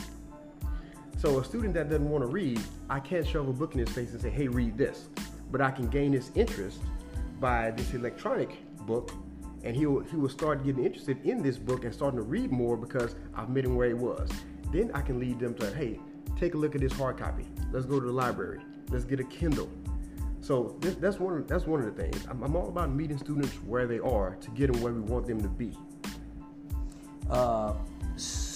So, 1.18 1.38
a 1.38 1.44
student 1.44 1.74
that 1.74 1.90
doesn't 1.90 2.08
want 2.08 2.24
to 2.24 2.28
read, 2.28 2.60
I 2.88 3.00
can't 3.00 3.26
shove 3.26 3.48
a 3.48 3.52
book 3.52 3.74
in 3.74 3.80
his 3.80 3.90
face 3.90 4.12
and 4.12 4.20
say, 4.20 4.30
"Hey, 4.30 4.48
read 4.48 4.78
this," 4.78 5.08
but 5.52 5.60
I 5.60 5.70
can 5.70 5.88
gain 5.88 6.12
his 6.12 6.30
interest 6.34 6.78
by 7.40 7.72
this 7.72 7.92
electronic 7.92 8.56
book 8.86 9.12
and 9.64 9.76
he 9.76 9.86
will, 9.86 10.00
he 10.00 10.16
will 10.16 10.28
start 10.28 10.64
getting 10.64 10.84
interested 10.84 11.24
in 11.24 11.42
this 11.42 11.56
book 11.56 11.84
and 11.84 11.92
starting 11.92 12.18
to 12.18 12.24
read 12.24 12.50
more 12.50 12.76
because 12.76 13.14
I've 13.34 13.50
met 13.50 13.64
him 13.64 13.76
where 13.76 13.88
he 13.88 13.94
was. 13.94 14.30
Then 14.72 14.90
I 14.94 15.00
can 15.00 15.18
lead 15.18 15.38
them 15.40 15.54
to, 15.54 15.74
hey, 15.74 15.98
take 16.38 16.54
a 16.54 16.56
look 16.56 16.74
at 16.74 16.80
this 16.80 16.92
hard 16.92 17.18
copy. 17.18 17.46
Let's 17.72 17.86
go 17.86 17.98
to 17.98 18.06
the 18.06 18.12
library. 18.12 18.60
Let's 18.90 19.04
get 19.04 19.20
a 19.20 19.24
Kindle. 19.24 19.68
So 20.40 20.76
that's 20.80 21.18
one 21.18 21.36
of, 21.36 21.48
that's 21.48 21.66
one 21.66 21.80
of 21.80 21.94
the 21.94 22.02
things. 22.02 22.24
I'm, 22.30 22.42
I'm, 22.42 22.54
all 22.54 22.68
about 22.68 22.94
meeting 22.94 23.18
students 23.18 23.52
where 23.66 23.86
they 23.86 23.98
are 23.98 24.36
to 24.36 24.50
get 24.52 24.72
them 24.72 24.80
where 24.80 24.92
we 24.92 25.00
want 25.00 25.26
them 25.26 25.42
to 25.42 25.48
be. 25.48 25.76
Uh, 27.28 27.74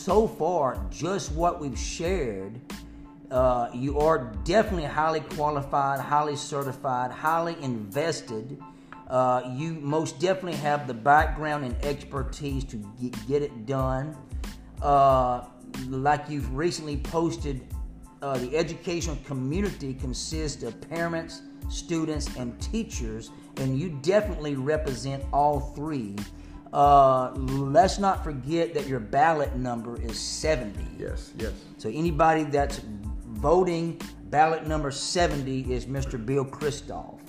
so 0.05 0.27
far, 0.27 0.85
just 0.91 1.33
what 1.33 1.61
we've 1.61 1.79
shared, 1.79 2.61
uh, 3.31 3.71
you 3.75 3.99
are 3.99 4.33
definitely 4.45 4.85
highly 4.85 5.21
qualified, 5.21 6.01
highly 6.01 6.37
certified, 6.37 7.11
highly 7.11 7.57
invested 7.63 8.59
uh, 9.13 9.43
you 9.55 9.75
most 9.75 10.19
definitely 10.19 10.59
have 10.59 10.87
the 10.87 10.95
background 10.95 11.67
and 11.67 11.77
expertise 11.85 12.65
to 12.65 12.77
get, 13.01 13.29
get 13.29 13.43
it 13.43 13.67
done. 13.67 14.17
Uh, 14.81 15.45
like 15.89 16.31
you've 16.31 16.51
recently 16.57 16.97
posted, 16.97 17.61
uh, 18.23 18.39
the 18.39 18.57
educational 18.57 19.17
community 19.27 19.93
consists 19.93 20.63
of 20.63 20.81
parents, 20.89 21.43
students, 21.69 22.35
and 22.37 22.59
teachers, 22.63 23.31
and 23.59 23.79
you 23.79 23.91
definitely 24.01 24.55
represent 24.55 25.23
all 25.31 25.61
three. 25.61 26.17
Uh, 26.73 27.33
let's 27.35 27.99
not 27.99 28.25
forget 28.25 28.73
that 28.73 28.87
your 28.87 29.01
ballot 29.01 29.55
number 29.57 30.01
is 30.01 30.19
70. 30.19 30.81
Yes, 30.99 31.33
yes. 31.37 31.53
So 31.77 31.91
anybody 31.91 32.45
that's 32.45 32.81
voting, 33.27 34.01
ballot 34.31 34.67
number 34.67 34.91
70 34.91 35.73
is 35.73 35.85
Mr. 35.85 36.25
Bill 36.25 36.45
Christophe. 36.45 37.21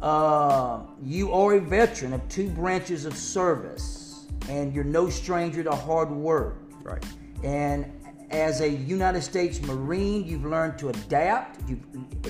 Uh, 0.00 0.80
you 1.02 1.30
are 1.32 1.54
a 1.54 1.60
veteran 1.60 2.14
of 2.14 2.26
two 2.30 2.48
branches 2.48 3.04
of 3.04 3.14
service, 3.14 4.26
and 4.48 4.74
you're 4.74 4.82
no 4.82 5.10
stranger 5.10 5.62
to 5.62 5.70
hard 5.72 6.10
work. 6.10 6.56
Right. 6.82 7.04
And 7.44 7.84
as 8.30 8.62
a 8.62 8.68
United 8.68 9.20
States 9.22 9.60
Marine, 9.60 10.24
you've 10.24 10.46
learned 10.46 10.78
to 10.78 10.88
adapt, 10.88 11.68
you've, 11.68 11.84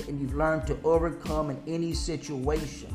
and 0.07 0.19
you've 0.19 0.35
learned 0.35 0.67
to 0.67 0.77
overcome 0.83 1.49
in 1.49 1.61
any 1.65 1.93
situation. 1.93 2.93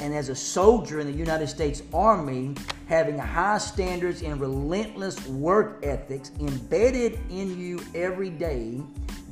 And 0.00 0.14
as 0.14 0.30
a 0.30 0.34
soldier 0.34 1.00
in 1.00 1.06
the 1.06 1.16
United 1.16 1.48
States 1.48 1.82
Army, 1.92 2.54
having 2.88 3.18
high 3.18 3.58
standards 3.58 4.22
and 4.22 4.40
relentless 4.40 5.24
work 5.26 5.80
ethics 5.82 6.32
embedded 6.40 7.18
in 7.28 7.58
you 7.58 7.80
every 7.94 8.30
day, 8.30 8.80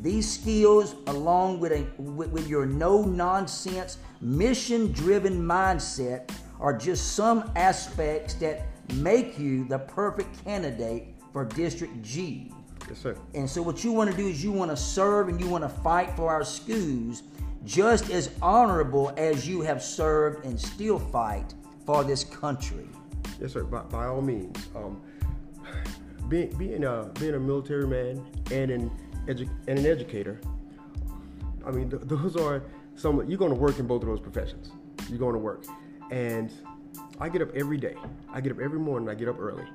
these 0.03 0.31
skills, 0.31 0.95
along 1.07 1.59
with, 1.59 1.73
a, 1.73 1.87
with, 2.01 2.31
with 2.31 2.49
your 2.49 2.67
no 2.67 3.03
nonsense, 3.03 3.99
mission 4.21 4.93
driven 4.93 5.43
mindset, 5.43 6.31
are 6.61 6.77
just 6.77 7.15
some 7.15 7.51
aspects 7.57 8.35
that 8.35 8.67
make 8.95 9.39
you 9.39 9.65
the 9.65 9.79
perfect 9.79 10.45
candidate 10.45 11.15
for 11.33 11.45
District 11.45 12.01
G. 12.03 12.53
Yes, 12.89 12.99
sir. 12.99 13.17
And 13.35 13.49
so, 13.49 13.63
what 13.63 13.85
you 13.85 13.93
want 13.93 14.11
to 14.11 14.17
do 14.17 14.27
is 14.27 14.43
you 14.43 14.53
want 14.53 14.71
to 14.71 14.77
serve 14.77 15.29
and 15.29 15.41
you 15.41 15.49
want 15.49 15.65
to 15.65 15.69
fight 15.69 16.15
for 16.17 16.31
our 16.31 16.45
schools 16.45 17.23
just 17.69 18.09
as 18.09 18.31
honorable 18.41 19.13
as 19.19 19.47
you 19.47 19.61
have 19.61 19.83
served 19.83 20.43
and 20.47 20.59
still 20.59 20.99
fight 20.99 21.53
for 21.85 22.03
this 22.03 22.25
country. 22.25 22.89
Yes, 23.39 23.53
sir. 23.53 23.63
By, 23.63 23.83
by 23.83 24.07
all 24.07 24.23
means. 24.23 24.57
Um, 24.75 25.03
being, 26.29 26.57
being, 26.57 26.85
a, 26.85 27.11
being 27.21 27.35
a 27.35 27.39
military 27.39 27.87
man 27.87 28.25
and 28.51 28.71
an, 28.71 28.91
edu- 29.27 29.51
and 29.67 29.79
an 29.79 29.85
educator, 29.85 30.41
I 31.67 31.71
mean, 31.71 31.91
th- 31.91 32.03
those 32.07 32.37
are 32.37 32.63
some, 32.95 33.29
you're 33.29 33.39
going 33.39 33.53
to 33.53 33.61
work 33.61 33.79
in 33.79 33.87
both 33.87 34.01
of 34.01 34.09
those 34.09 34.21
professions. 34.21 34.71
You're 35.11 35.19
going 35.19 35.35
to 35.35 35.39
work. 35.39 35.65
And 36.11 36.51
I 37.21 37.29
get 37.29 37.43
up 37.43 37.55
every 37.55 37.77
day. 37.77 37.97
I 38.33 38.41
get 38.41 38.51
up 38.51 38.61
every 38.61 38.81
morning. 38.81 39.11
I 39.11 39.15
get 39.15 39.29
up 39.29 39.39
early. 39.39 39.67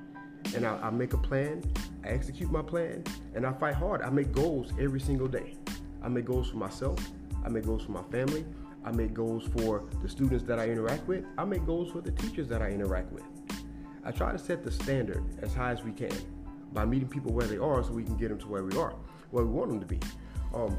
And 0.55 0.65
I, 0.65 0.79
I 0.81 0.89
make 0.89 1.13
a 1.13 1.17
plan. 1.19 1.61
I 2.03 2.07
execute 2.07 2.51
my 2.51 2.63
plan. 2.63 3.03
And 3.35 3.45
I 3.45 3.53
fight 3.53 3.75
hard. 3.75 4.01
I 4.01 4.09
make 4.09 4.31
goals 4.31 4.73
every 4.79 4.99
single 4.99 5.27
day. 5.27 5.57
I 6.01 6.07
make 6.07 6.25
goals 6.25 6.49
for 6.49 6.57
myself. 6.57 6.97
I 7.43 7.49
make 7.49 7.65
goals 7.65 7.83
for 7.83 7.91
my 7.91 8.03
family. 8.03 8.45
I 8.85 8.91
make 8.91 9.13
goals 9.13 9.45
for 9.57 9.83
the 10.01 10.09
students 10.09 10.43
that 10.45 10.59
I 10.59 10.67
interact 10.67 11.07
with. 11.07 11.25
I 11.37 11.45
make 11.45 11.65
goals 11.65 11.91
for 11.91 12.01
the 12.01 12.11
teachers 12.11 12.47
that 12.49 12.61
I 12.61 12.69
interact 12.69 13.11
with. 13.11 13.23
I 14.03 14.11
try 14.11 14.31
to 14.31 14.37
set 14.37 14.63
the 14.63 14.71
standard 14.71 15.23
as 15.41 15.53
high 15.53 15.71
as 15.71 15.83
we 15.83 15.91
can 15.91 16.11
by 16.73 16.85
meeting 16.85 17.07
people 17.07 17.31
where 17.31 17.47
they 17.47 17.57
are 17.57 17.83
so 17.83 17.91
we 17.91 18.03
can 18.03 18.17
get 18.17 18.29
them 18.29 18.39
to 18.39 18.47
where 18.47 18.63
we 18.63 18.75
are, 18.77 18.95
where 19.31 19.45
we 19.45 19.51
want 19.51 19.69
them 19.69 19.79
to 19.79 19.85
be. 19.85 19.99
Um, 20.53 20.77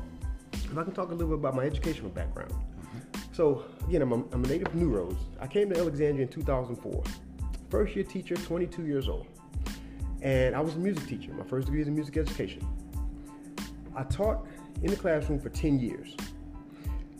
if 0.53 0.77
I 0.77 0.83
can 0.83 0.93
talk 0.93 1.09
a 1.09 1.15
little 1.15 1.29
bit 1.29 1.39
about 1.39 1.55
my 1.55 1.65
educational 1.65 2.11
background. 2.11 2.53
Mm-hmm. 2.53 3.33
So, 3.33 3.65
again, 3.89 4.03
I'm 4.03 4.13
a, 4.13 4.17
I'm 4.33 4.45
a 4.45 4.49
native 4.49 4.69
of 4.69 4.75
New 4.75 4.91
Roads. 4.91 5.21
I 5.41 5.47
came 5.47 5.71
to 5.71 5.79
Alexandria 5.79 6.27
in 6.27 6.33
2004. 6.33 7.03
First 7.71 7.97
year 7.97 8.05
teacher, 8.05 8.37
22 8.37 8.87
years 8.87 9.09
old. 9.09 9.27
And 10.23 10.55
I 10.55 10.61
was 10.61 10.75
a 10.75 10.79
music 10.79 11.07
teacher. 11.07 11.33
My 11.33 11.45
first 11.45 11.67
degree 11.67 11.83
is 11.83 11.89
in 11.89 11.95
music 11.95 12.17
education. 12.17 12.67
I 13.97 14.03
taught 14.05 14.47
in 14.83 14.91
the 14.91 14.97
classroom 14.97 15.39
for 15.39 15.49
10 15.51 15.79
years. 15.79 16.17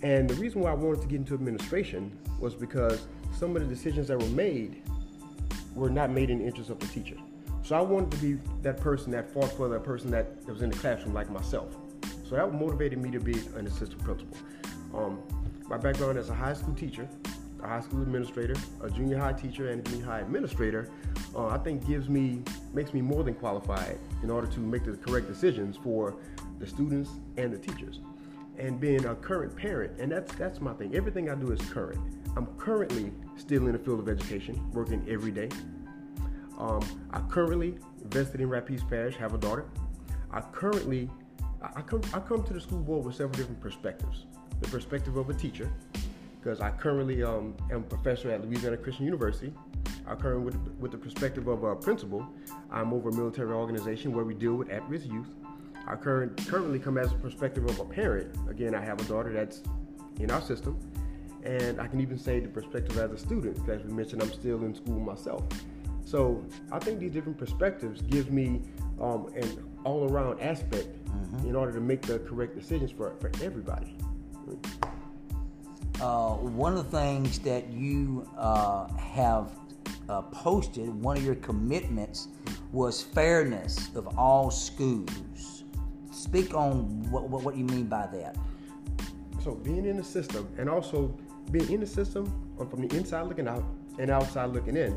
And 0.05 0.29
the 0.29 0.35
reason 0.35 0.61
why 0.61 0.71
I 0.71 0.75
wanted 0.75 1.01
to 1.01 1.09
get 1.09 1.17
into 1.17 1.33
administration 1.33 2.13
was 2.39 2.55
because 2.55 3.07
some 3.33 3.57
of 3.57 3.63
the 3.63 3.69
decisions 3.69 4.09
that 4.09 4.21
were 4.21 4.29
made 4.29 4.83
were 5.75 5.89
not 5.89 6.11
made 6.11 6.29
in 6.29 6.41
the 6.41 6.45
interest 6.45 6.69
of 6.69 6.79
the 6.79 6.87
teacher. 6.89 7.17
So 7.63 7.75
I 7.75 7.81
wanted 7.81 8.11
to 8.11 8.17
be 8.19 8.39
that 8.61 8.79
person 8.79 9.11
that 9.13 9.33
fought 9.33 9.51
for 9.53 9.67
that 9.71 9.83
person 9.83 10.11
that 10.11 10.47
was 10.47 10.61
in 10.61 10.69
the 10.69 10.77
classroom 10.77 11.15
like 11.15 11.31
myself. 11.31 11.75
So 12.29 12.37
that 12.37 12.53
motivated 12.53 12.99
me 12.99 13.11
to 13.13 13.19
be 13.19 13.33
an 13.57 13.67
assistant 13.67 14.05
principal. 14.05 14.37
Um, 14.95 15.23
my 15.69 15.79
background 15.79 16.19
as 16.19 16.29
a 16.29 16.35
high 16.35 16.53
school 16.53 16.75
teacher, 16.75 17.09
a 17.63 17.67
high 17.67 17.81
school 17.81 18.03
administrator, 18.03 18.57
a 18.83 18.91
junior 18.91 19.17
high 19.17 19.33
teacher, 19.33 19.71
and 19.71 19.81
a 19.81 19.91
junior 19.91 20.05
high 20.05 20.21
administrator, 20.21 20.91
uh, 21.35 21.47
I 21.47 21.57
think 21.57 21.87
gives 21.87 22.11
me 22.11 22.43
makes 22.75 22.93
me 22.93 23.01
more 23.01 23.25
than 23.25 23.33
qualified 23.33 23.99
in 24.23 24.31
order 24.31 24.49
to 24.49 24.61
make 24.61 24.85
the 24.85 24.99
correct 24.99 25.29
decisions 25.29 25.79
for 25.79 26.15
the 26.59 26.67
students 26.67 27.09
and 27.39 27.51
the 27.51 27.59
teachers. 27.59 28.01
And 28.59 28.79
being 28.79 29.05
a 29.07 29.15
current 29.17 29.57
parent, 29.57 29.99
and 29.99 30.13
that's 30.13 30.33
that's 30.37 30.61
my 30.61 30.73
thing. 30.75 30.95
Everything 30.95 31.29
I 31.29 31.35
do 31.35 31.51
is 31.51 31.61
current. 31.71 32.01
I'm 32.37 32.47
currently 32.57 33.13
still 33.37 33.67
in 33.67 33.73
the 33.73 33.79
field 33.79 34.01
of 34.01 34.09
education, 34.09 34.71
working 34.73 35.05
every 35.09 35.33
day. 35.33 35.49
Um, 36.59 36.83
I 37.13 37.21
currently 37.21 37.79
invested 38.03 38.41
in 38.41 38.49
Rapides 38.49 38.89
Parish, 38.89 39.17
have 39.17 39.35
a 39.35 39.39
daughter. 39.39 39.67
I 40.31 40.41
currently 40.41 41.11
I 41.63 41.81
come 41.81 42.03
I 42.13 42.21
come 42.21 42.45
to 42.45 42.53
the 42.53 42.61
school 42.61 42.81
board 42.81 43.05
with 43.05 43.17
several 43.17 43.37
different 43.37 43.61
perspectives. 43.61 44.27
The 44.61 44.69
perspective 44.69 45.17
of 45.17 45.31
a 45.31 45.35
teacher, 45.35 45.73
because 46.41 46.61
I 46.61 46.71
currently 46.71 47.23
um, 47.23 47.57
am 47.71 47.79
a 47.79 47.83
professor 47.83 48.31
at 48.31 48.45
Louisiana 48.45 48.77
Christian 48.77 49.05
University. 49.05 49.53
I 50.07 50.15
currently 50.15 50.45
with, 50.45 50.57
with 50.79 50.93
the 50.93 50.99
perspective 50.99 51.49
of 51.49 51.65
a 51.65 51.75
principal. 51.75 52.27
I'm 52.71 52.93
over 52.93 53.09
a 53.09 53.13
military 53.13 53.53
organization 53.53 54.13
where 54.13 54.25
we 54.25 54.35
deal 54.35 54.55
with 54.55 54.69
at-risk 54.69 55.07
youth. 55.07 55.35
I 55.87 55.97
current, 55.97 56.47
currently 56.47 56.79
come 56.79 56.99
as 56.99 57.13
a 57.13 57.17
perspective 57.17 57.65
of 57.67 57.79
a 57.81 57.85
parent. 57.85 58.35
Again, 58.49 58.75
I 58.75 58.81
have 58.81 59.01
a 59.01 59.05
daughter 59.05 59.33
that's 59.33 59.63
in 60.19 60.31
our 60.31 60.41
system, 60.41 60.79
and 61.43 61.81
I 61.81 61.87
can 61.87 62.01
even 62.01 62.19
say 62.19 62.41
the 62.41 62.49
perspective 62.49 62.97
as 62.99 63.11
a 63.13 63.19
student. 63.19 63.69
As 63.69 63.83
we 63.83 63.93
mentioned, 63.93 64.23
I'm 64.23 64.33
still 64.33 64.65
in 64.65 64.75
school 64.75 64.99
myself. 64.99 65.45
So 66.05 66.45
I 66.71 66.79
think 66.79 67.01
these 67.01 67.13
different 67.13 67.39
perspectives 67.39 68.03
give 68.03 68.31
me 68.31 68.63
um, 69.01 69.33
an 69.35 69.63
all-around 69.85 70.41
aspect 70.41 70.89
mm-hmm. 71.07 71.49
in 71.49 71.57
order 71.57 71.73
to 71.73 71.81
make 71.81 72.03
the 72.03 72.19
correct 72.21 72.55
decisions 72.55 72.91
for, 72.91 73.15
for 73.21 73.31
everybody. 73.43 73.97
Uh, 76.01 76.35
one 76.35 76.77
of 76.77 76.91
the 76.91 76.99
things 76.99 77.39
that 77.41 77.71
you 77.71 78.29
uh, 78.37 78.89
have 78.97 79.53
uh, 80.09 80.23
posted, 80.23 80.89
one 81.03 81.17
of 81.17 81.25
your 81.25 81.37
commitments 81.37 82.29
was 82.73 83.03
fairness 83.03 83.89
of 83.95 84.19
all 84.19 84.51
schools. 84.51 85.54
Speak 86.25 86.55
on 86.55 87.11
what, 87.11 87.29
what, 87.29 87.43
what 87.43 87.55
you 87.55 87.67
mean 87.67 87.85
by 87.85 88.07
that. 88.07 88.35
So, 89.43 89.53
being 89.53 89.85
in 89.85 89.99
the 89.99 90.03
system 90.03 90.49
and 90.57 90.71
also 90.71 91.15
being 91.51 91.71
in 91.71 91.81
the 91.81 91.87
system 91.87 92.25
from 92.57 92.89
the 92.89 92.97
inside 92.97 93.27
looking 93.27 93.47
out 93.47 93.63
and 93.99 94.11
outside 94.11 94.47
looking 94.47 94.75
in, 94.75 94.97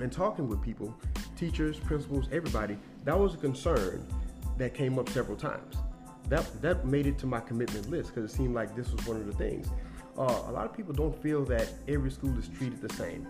and 0.00 0.10
talking 0.10 0.48
with 0.48 0.60
people, 0.60 0.92
teachers, 1.36 1.78
principals, 1.78 2.26
everybody, 2.32 2.76
that 3.04 3.16
was 3.16 3.34
a 3.34 3.36
concern 3.36 4.04
that 4.58 4.74
came 4.74 4.98
up 4.98 5.08
several 5.10 5.36
times. 5.36 5.76
That 6.28 6.44
that 6.60 6.84
made 6.84 7.06
it 7.06 7.18
to 7.18 7.26
my 7.26 7.38
commitment 7.38 7.88
list 7.88 8.12
because 8.12 8.28
it 8.28 8.34
seemed 8.34 8.56
like 8.56 8.74
this 8.74 8.90
was 8.90 9.06
one 9.06 9.16
of 9.18 9.26
the 9.26 9.32
things. 9.34 9.68
Uh, 10.18 10.42
a 10.48 10.50
lot 10.50 10.66
of 10.66 10.76
people 10.76 10.92
don't 10.92 11.16
feel 11.22 11.44
that 11.44 11.72
every 11.86 12.10
school 12.10 12.36
is 12.36 12.48
treated 12.48 12.80
the 12.80 12.92
same. 12.94 13.28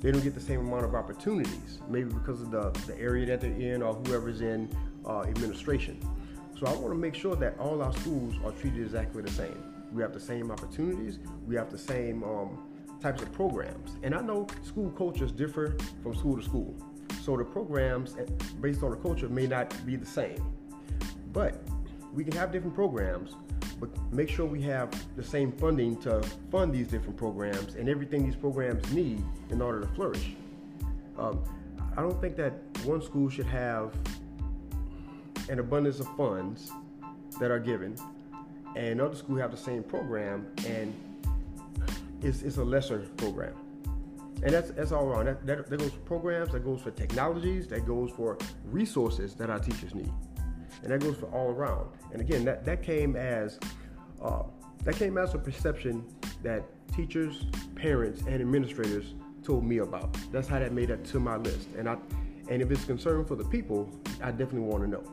They 0.00 0.12
don't 0.12 0.22
get 0.22 0.34
the 0.34 0.40
same 0.40 0.60
amount 0.60 0.84
of 0.84 0.94
opportunities, 0.94 1.78
maybe 1.88 2.12
because 2.12 2.42
of 2.42 2.50
the, 2.50 2.70
the 2.86 3.00
area 3.00 3.24
that 3.24 3.40
they're 3.40 3.50
in 3.52 3.82
or 3.82 3.94
whoever's 3.94 4.42
in 4.42 4.68
uh, 5.06 5.22
administration. 5.22 5.98
So 6.58 6.66
I 6.66 6.72
want 6.72 6.88
to 6.88 6.94
make 6.94 7.14
sure 7.14 7.34
that 7.36 7.58
all 7.58 7.82
our 7.82 7.92
schools 7.94 8.34
are 8.44 8.52
treated 8.52 8.82
exactly 8.82 9.22
the 9.22 9.30
same. 9.30 9.56
We 9.92 10.02
have 10.02 10.12
the 10.12 10.20
same 10.20 10.50
opportunities. 10.50 11.18
We 11.46 11.54
have 11.56 11.70
the 11.70 11.78
same 11.78 12.22
um, 12.22 12.58
types 13.00 13.20
of 13.22 13.32
programs. 13.32 13.96
And 14.02 14.14
I 14.14 14.20
know 14.20 14.46
school 14.62 14.90
cultures 14.90 15.32
differ 15.32 15.76
from 16.02 16.14
school 16.14 16.36
to 16.36 16.42
school. 16.42 16.74
So 17.22 17.36
the 17.36 17.44
programs 17.44 18.16
eh, 18.18 18.24
based 18.60 18.82
on 18.82 18.90
the 18.90 18.96
culture 18.96 19.28
may 19.28 19.46
not 19.46 19.74
be 19.84 19.96
the 19.96 20.06
same. 20.06 20.42
But 21.32 21.62
we 22.12 22.24
can 22.24 22.34
have 22.34 22.52
different 22.52 22.74
programs, 22.74 23.32
but 23.80 23.90
make 24.12 24.28
sure 24.28 24.46
we 24.46 24.62
have 24.62 24.90
the 25.16 25.22
same 25.22 25.52
funding 25.52 25.96
to 26.02 26.22
fund 26.50 26.72
these 26.72 26.88
different 26.88 27.16
programs 27.16 27.74
and 27.74 27.88
everything 27.88 28.24
these 28.24 28.36
programs 28.36 28.90
need 28.92 29.22
in 29.50 29.62
order 29.62 29.80
to 29.80 29.86
flourish. 29.88 30.34
Um, 31.18 31.42
I 31.96 32.02
don't 32.02 32.20
think 32.20 32.36
that 32.36 32.54
one 32.84 33.02
school 33.02 33.28
should 33.28 33.46
have 33.46 33.94
an 35.48 35.58
abundance 35.58 36.00
of 36.00 36.08
funds 36.16 36.70
that 37.40 37.50
are 37.50 37.58
given, 37.58 37.96
and 38.76 39.00
other 39.00 39.14
schools 39.14 39.40
have 39.40 39.50
the 39.50 39.56
same 39.56 39.82
program 39.82 40.46
and 40.66 40.94
it's, 42.22 42.42
it's 42.42 42.56
a 42.56 42.64
lesser 42.64 43.00
program. 43.16 43.54
And 44.42 44.52
that's 44.52 44.70
that's 44.70 44.90
all 44.90 45.06
around. 45.06 45.26
That, 45.26 45.46
that, 45.46 45.70
that 45.70 45.76
goes 45.78 45.92
for 45.92 46.00
programs, 46.00 46.50
that 46.52 46.64
goes 46.64 46.80
for 46.80 46.90
technologies, 46.90 47.68
that 47.68 47.86
goes 47.86 48.10
for 48.10 48.38
resources 48.64 49.34
that 49.34 49.50
our 49.50 49.60
teachers 49.60 49.94
need. 49.94 50.12
And 50.82 50.90
that 50.90 51.00
goes 51.00 51.16
for 51.16 51.26
all 51.26 51.50
around. 51.50 51.90
And 52.12 52.20
again, 52.20 52.44
that, 52.44 52.64
that 52.64 52.82
came 52.82 53.14
as 53.14 53.60
uh, 54.20 54.42
that 54.84 54.96
came 54.96 55.16
as 55.16 55.34
a 55.34 55.38
perception 55.38 56.04
that 56.42 56.64
teachers, 56.92 57.46
parents, 57.76 58.22
and 58.22 58.40
administrators 58.40 59.14
told 59.44 59.64
me 59.64 59.78
about. 59.78 60.16
That's 60.32 60.48
how 60.48 60.58
that 60.58 60.72
made 60.72 60.90
it 60.90 61.04
to 61.06 61.20
my 61.20 61.36
list. 61.36 61.68
And 61.78 61.88
I 61.88 61.96
and 62.52 62.62
if 62.62 62.70
it's 62.70 62.84
concern 62.84 63.24
for 63.24 63.34
the 63.34 63.44
people, 63.44 63.90
I 64.22 64.30
definitely 64.30 64.60
want 64.60 64.84
to 64.84 64.90
know 64.90 65.04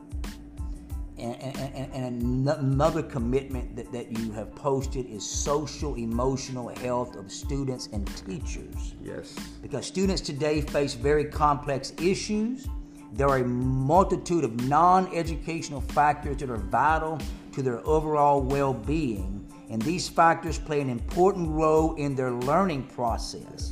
and, 1.20 1.56
and, 1.56 1.92
and, 1.92 2.48
another 2.48 3.02
commitment 3.02 3.76
that, 3.76 3.92
that 3.92 4.16
you 4.16 4.32
have 4.32 4.54
posted 4.54 5.06
is 5.06 5.28
social 5.28 5.94
emotional 5.96 6.68
health 6.68 7.16
of 7.16 7.30
students 7.30 7.88
and 7.92 8.06
teachers. 8.26 8.94
Yes. 9.02 9.34
Because 9.60 9.86
students 9.86 10.22
today 10.22 10.60
face 10.60 10.94
very 10.94 11.24
complex 11.24 11.92
issues. 12.00 12.66
There 13.12 13.28
are 13.28 13.38
a 13.38 13.44
multitude 13.44 14.44
of 14.44 14.68
non 14.68 15.12
educational 15.14 15.80
factors 15.80 16.38
that 16.38 16.48
are 16.48 16.56
vital 16.56 17.18
to 17.52 17.62
their 17.62 17.86
overall 17.86 18.40
well 18.40 18.72
being, 18.72 19.46
and 19.68 19.82
these 19.82 20.08
factors 20.08 20.58
play 20.58 20.80
an 20.80 20.88
important 20.88 21.48
role 21.48 21.94
in 21.96 22.14
their 22.14 22.30
learning 22.30 22.84
process. 22.84 23.70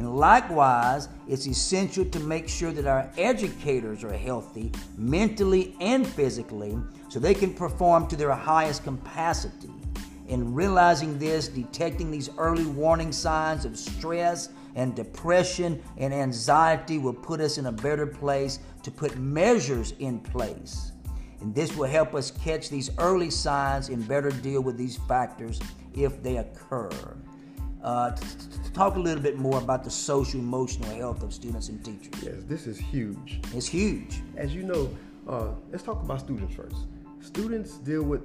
And 0.00 0.16
likewise, 0.16 1.10
it's 1.28 1.46
essential 1.46 2.06
to 2.06 2.20
make 2.20 2.48
sure 2.48 2.72
that 2.72 2.86
our 2.86 3.10
educators 3.18 4.02
are 4.02 4.16
healthy 4.16 4.72
mentally 4.96 5.76
and 5.78 6.06
physically 6.06 6.78
so 7.10 7.20
they 7.20 7.34
can 7.34 7.52
perform 7.52 8.06
to 8.06 8.16
their 8.16 8.32
highest 8.32 8.84
capacity. 8.84 9.68
In 10.28 10.54
realizing 10.54 11.18
this, 11.18 11.48
detecting 11.48 12.10
these 12.10 12.30
early 12.38 12.64
warning 12.64 13.12
signs 13.12 13.66
of 13.66 13.78
stress 13.78 14.48
and 14.74 14.94
depression 14.96 15.82
and 15.98 16.14
anxiety 16.14 16.96
will 16.96 17.12
put 17.12 17.42
us 17.42 17.58
in 17.58 17.66
a 17.66 17.72
better 17.72 18.06
place 18.06 18.58
to 18.82 18.90
put 18.90 19.18
measures 19.18 19.92
in 19.98 20.18
place. 20.18 20.92
And 21.42 21.54
this 21.54 21.76
will 21.76 21.88
help 21.88 22.14
us 22.14 22.30
catch 22.30 22.70
these 22.70 22.88
early 22.96 23.28
signs 23.28 23.90
and 23.90 24.08
better 24.08 24.30
deal 24.30 24.62
with 24.62 24.78
these 24.78 24.96
factors 24.96 25.60
if 25.92 26.22
they 26.22 26.38
occur. 26.38 26.88
Uh, 27.82 28.14
talk 28.74 28.96
a 28.96 28.98
little 28.98 29.22
bit 29.22 29.38
more 29.38 29.58
about 29.58 29.84
the 29.84 29.90
social 29.90 30.38
emotional 30.38 30.94
health 30.94 31.22
of 31.22 31.32
students 31.32 31.68
and 31.68 31.82
teachers. 31.84 32.22
Yes, 32.22 32.34
this 32.46 32.66
is 32.66 32.78
huge. 32.78 33.40
It's 33.54 33.66
huge. 33.66 34.20
As 34.36 34.54
you 34.54 34.62
know, 34.62 34.94
uh, 35.28 35.48
let's 35.70 35.82
talk 35.82 36.02
about 36.02 36.20
students 36.20 36.54
first. 36.54 36.76
Students 37.20 37.78
deal 37.78 38.02
with 38.02 38.22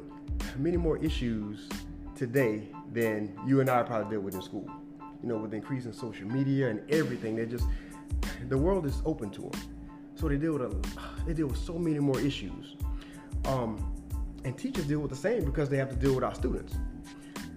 many 0.57 0.77
more 0.77 0.97
issues 0.97 1.69
today 2.15 2.67
than 2.91 3.33
you 3.45 3.61
and 3.61 3.69
I 3.69 3.83
probably 3.83 4.11
dealt 4.11 4.23
with 4.23 4.35
in 4.35 4.41
school. 4.41 4.69
You 5.21 5.29
know, 5.29 5.37
with 5.37 5.51
the 5.51 5.57
increase 5.57 5.85
in 5.85 5.93
social 5.93 6.27
media 6.27 6.69
and 6.69 6.81
everything, 6.91 7.35
they 7.35 7.45
just 7.45 7.65
the 8.49 8.57
world 8.57 8.85
is 8.85 9.01
open 9.05 9.29
to 9.31 9.41
them. 9.41 9.61
So 10.15 10.29
they 10.29 10.37
deal 10.37 10.53
with 10.53 10.61
a, 10.63 11.25
they 11.25 11.33
deal 11.33 11.47
with 11.47 11.57
so 11.57 11.77
many 11.77 11.99
more 11.99 12.19
issues. 12.19 12.75
Um, 13.45 13.91
and 14.43 14.57
teachers 14.57 14.85
deal 14.85 14.99
with 14.99 15.11
the 15.11 15.17
same 15.17 15.43
because 15.43 15.69
they 15.69 15.77
have 15.77 15.89
to 15.89 15.95
deal 15.95 16.13
with 16.13 16.23
our 16.23 16.35
students. 16.35 16.75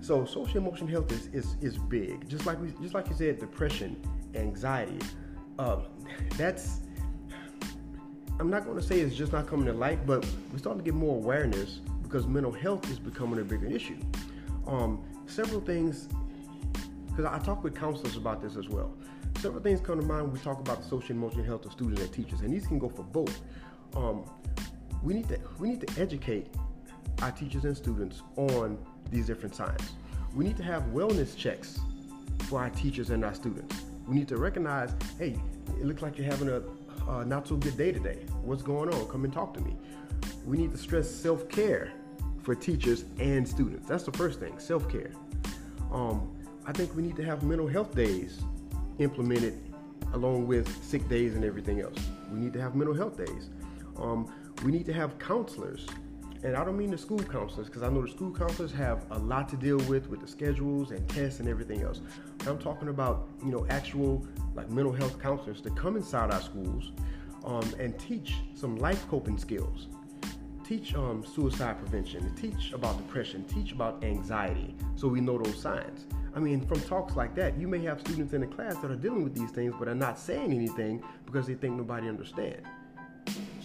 So 0.08 0.24
social 0.24 0.56
emotional 0.56 0.88
health 0.88 1.12
is, 1.12 1.26
is, 1.34 1.56
is 1.60 1.76
big. 1.76 2.26
Just 2.30 2.46
like 2.46 2.58
we, 2.62 2.72
just 2.80 2.94
like 2.94 3.10
you 3.10 3.14
said, 3.14 3.38
depression, 3.38 4.00
anxiety. 4.34 4.98
Uh, 5.58 5.80
that's 6.38 6.80
I'm 8.40 8.48
not 8.48 8.64
going 8.64 8.78
to 8.78 8.82
say 8.82 9.00
it's 9.00 9.14
just 9.14 9.32
not 9.32 9.46
coming 9.46 9.66
to 9.66 9.74
light, 9.74 10.06
but 10.06 10.26
we're 10.50 10.60
starting 10.60 10.82
to 10.82 10.84
get 10.84 10.94
more 10.94 11.16
awareness 11.16 11.82
because 12.02 12.26
mental 12.26 12.50
health 12.50 12.90
is 12.90 12.98
becoming 12.98 13.38
a 13.38 13.44
bigger 13.44 13.66
issue. 13.66 13.98
Um, 14.66 15.04
several 15.26 15.60
things, 15.60 16.08
because 17.10 17.26
I 17.26 17.38
talk 17.40 17.62
with 17.62 17.74
counselors 17.74 18.16
about 18.16 18.40
this 18.40 18.56
as 18.56 18.66
well. 18.66 18.94
Several 19.40 19.62
things 19.62 19.78
come 19.78 20.00
to 20.00 20.06
mind 20.06 20.22
when 20.22 20.32
we 20.32 20.38
talk 20.38 20.58
about 20.58 20.80
the 20.84 20.88
social 20.88 21.16
emotional 21.16 21.44
health 21.44 21.66
of 21.66 21.72
students 21.72 22.00
and 22.00 22.10
teachers, 22.10 22.40
and 22.40 22.50
these 22.50 22.66
can 22.66 22.78
go 22.78 22.88
for 22.88 23.02
both. 23.02 23.42
Um, 23.94 24.24
we 25.02 25.12
need 25.12 25.28
to 25.28 25.38
we 25.58 25.68
need 25.68 25.86
to 25.86 26.00
educate 26.00 26.46
our 27.20 27.30
teachers 27.30 27.66
and 27.66 27.76
students 27.76 28.22
on 28.36 28.78
these 29.10 29.26
different 29.26 29.54
times. 29.54 29.92
We 30.34 30.44
need 30.44 30.56
to 30.58 30.62
have 30.62 30.82
wellness 30.84 31.36
checks 31.36 31.80
for 32.44 32.60
our 32.60 32.70
teachers 32.70 33.10
and 33.10 33.24
our 33.24 33.34
students. 33.34 33.82
We 34.06 34.16
need 34.16 34.28
to 34.28 34.36
recognize, 34.36 34.94
hey, 35.18 35.36
it 35.78 35.84
looks 35.84 36.02
like 36.02 36.18
you're 36.18 36.30
having 36.30 36.48
a 36.48 36.62
not 37.24 37.48
so 37.48 37.56
good 37.56 37.76
day 37.76 37.92
today. 37.92 38.24
What's 38.42 38.62
going 38.62 38.92
on? 38.92 39.06
Come 39.08 39.24
and 39.24 39.32
talk 39.32 39.54
to 39.54 39.60
me. 39.60 39.76
We 40.44 40.56
need 40.56 40.72
to 40.72 40.78
stress 40.78 41.10
self 41.10 41.48
care 41.48 41.92
for 42.42 42.54
teachers 42.54 43.04
and 43.18 43.46
students. 43.46 43.86
That's 43.88 44.04
the 44.04 44.12
first 44.12 44.40
thing 44.40 44.58
self 44.58 44.88
care. 44.88 45.10
Um, 45.92 46.30
I 46.66 46.72
think 46.72 46.94
we 46.94 47.02
need 47.02 47.16
to 47.16 47.24
have 47.24 47.42
mental 47.42 47.66
health 47.66 47.94
days 47.94 48.40
implemented 48.98 49.58
along 50.14 50.46
with 50.46 50.66
sick 50.84 51.08
days 51.08 51.34
and 51.34 51.44
everything 51.44 51.80
else. 51.80 51.98
We 52.32 52.38
need 52.38 52.52
to 52.54 52.60
have 52.60 52.74
mental 52.74 52.94
health 52.94 53.16
days. 53.16 53.50
Um, 53.96 54.32
we 54.64 54.72
need 54.72 54.86
to 54.86 54.92
have 54.92 55.18
counselors 55.18 55.86
And 56.44 56.56
I 56.56 56.64
don't 56.64 56.78
mean 56.78 56.90
the 56.90 56.98
school 56.98 57.18
counselors 57.18 57.66
because 57.66 57.82
I 57.82 57.88
know 57.88 58.02
the 58.02 58.08
school 58.08 58.30
counselors 58.30 58.70
have 58.72 59.04
a 59.10 59.18
lot 59.18 59.48
to 59.48 59.56
deal 59.56 59.78
with 59.88 60.08
with 60.08 60.20
the 60.20 60.28
schedules 60.28 60.92
and 60.92 61.06
tests 61.08 61.40
and 61.40 61.48
everything 61.48 61.82
else. 61.82 62.00
But 62.38 62.48
I'm 62.48 62.58
talking 62.58 62.88
about 62.88 63.28
you 63.44 63.50
know 63.50 63.66
actual 63.70 64.24
like 64.54 64.70
mental 64.70 64.92
health 64.92 65.20
counselors 65.20 65.60
to 65.62 65.70
come 65.70 65.96
inside 65.96 66.30
our 66.30 66.40
schools 66.40 66.92
um, 67.44 67.68
and 67.78 67.98
teach 67.98 68.36
some 68.54 68.76
life 68.76 69.06
coping 69.08 69.38
skills. 69.38 69.88
Teach 70.64 70.94
um, 70.94 71.24
suicide 71.24 71.78
prevention, 71.78 72.32
teach 72.34 72.72
about 72.72 72.98
depression, 72.98 73.42
teach 73.44 73.72
about 73.72 74.04
anxiety, 74.04 74.74
so 74.96 75.08
we 75.08 75.20
know 75.20 75.38
those 75.38 75.60
signs. 75.60 76.04
I 76.36 76.40
mean, 76.40 76.60
from 76.60 76.80
talks 76.82 77.16
like 77.16 77.34
that, 77.36 77.58
you 77.58 77.66
may 77.66 77.80
have 77.80 78.00
students 78.00 78.34
in 78.34 78.42
the 78.42 78.46
class 78.46 78.76
that 78.76 78.90
are 78.90 78.96
dealing 78.96 79.24
with 79.24 79.34
these 79.34 79.50
things 79.50 79.74
but 79.78 79.88
are 79.88 79.94
not 79.94 80.18
saying 80.18 80.52
anything 80.52 81.02
because 81.24 81.46
they 81.46 81.54
think 81.54 81.74
nobody 81.74 82.08
understands. 82.08 82.68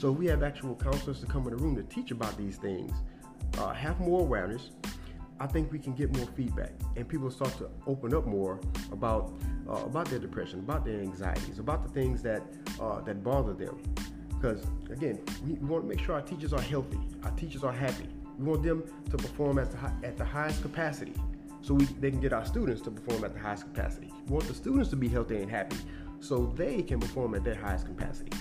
So 0.04 0.12
we 0.12 0.26
have 0.26 0.44
actual 0.44 0.76
counselors 0.76 1.22
to 1.22 1.26
come 1.26 1.48
in 1.48 1.52
the 1.52 1.56
room 1.56 1.78
to 1.78 1.84
teach 1.84 2.12
about 2.12 2.36
these 2.38 2.58
things, 2.58 2.92
uh, 3.58 3.72
have 3.72 4.02
more 4.02 4.20
awareness. 4.20 4.72
I 5.39 5.48
think 5.48 5.72
we 5.72 5.80
can 5.80 5.94
get 5.94 6.13
more 6.18 6.28
feedback, 6.36 6.72
and 6.98 7.08
people 7.08 7.32
start 7.32 7.58
to 7.60 7.70
open 7.88 8.13
up 8.13 8.26
more 8.26 8.60
about 8.92 9.32
uh, 9.66 9.76
about 9.86 10.10
their 10.10 10.20
depression, 10.20 10.60
about 10.60 10.84
their 10.84 11.00
anxieties, 11.00 11.58
about 11.58 11.84
the 11.84 11.89
things 11.94 12.22
that 12.22 12.42
uh, 12.82 13.00
that 13.00 13.24
bother 13.24 13.54
them. 13.54 13.82
Because 14.28 14.66
again, 14.92 15.22
we, 15.46 15.54
we 15.54 15.66
want 15.70 15.86
to 15.86 15.88
make 15.88 16.02
sure 16.02 16.16
our 16.16 16.22
teachers 16.22 16.52
are 16.52 16.62
healthy, 16.62 17.00
our 17.24 17.32
teachers 17.38 17.63
are 17.63 17.72
happy. 17.72 18.10
We 18.38 18.44
want 18.44 18.63
them 18.63 18.84
to 19.10 19.16
perform 19.16 19.58
at 19.58 19.72
the, 19.72 20.06
at 20.06 20.18
the 20.18 20.26
highest 20.26 20.62
capacity, 20.63 21.13
so 21.62 21.76
we, 21.76 21.86
they 21.86 22.12
can 22.12 22.20
get 22.20 22.34
our 22.34 22.46
students 22.46 22.82
to 22.82 22.92
perform 22.92 23.24
at 23.24 23.34
the 23.34 23.39
highest 23.39 23.63
capacity. 23.74 24.12
We 24.28 24.34
want 24.34 24.50
the 24.50 24.54
students 24.54 24.89
to 24.89 24.98
be 24.98 25.08
healthy 25.08 25.38
and 25.38 25.50
happy, 25.50 25.78
so 26.20 26.48
they 26.58 26.82
can 26.82 27.00
perform 27.00 27.36
at 27.36 27.46
their 27.46 27.56
highest 27.56 27.86
capacity. 27.86 28.34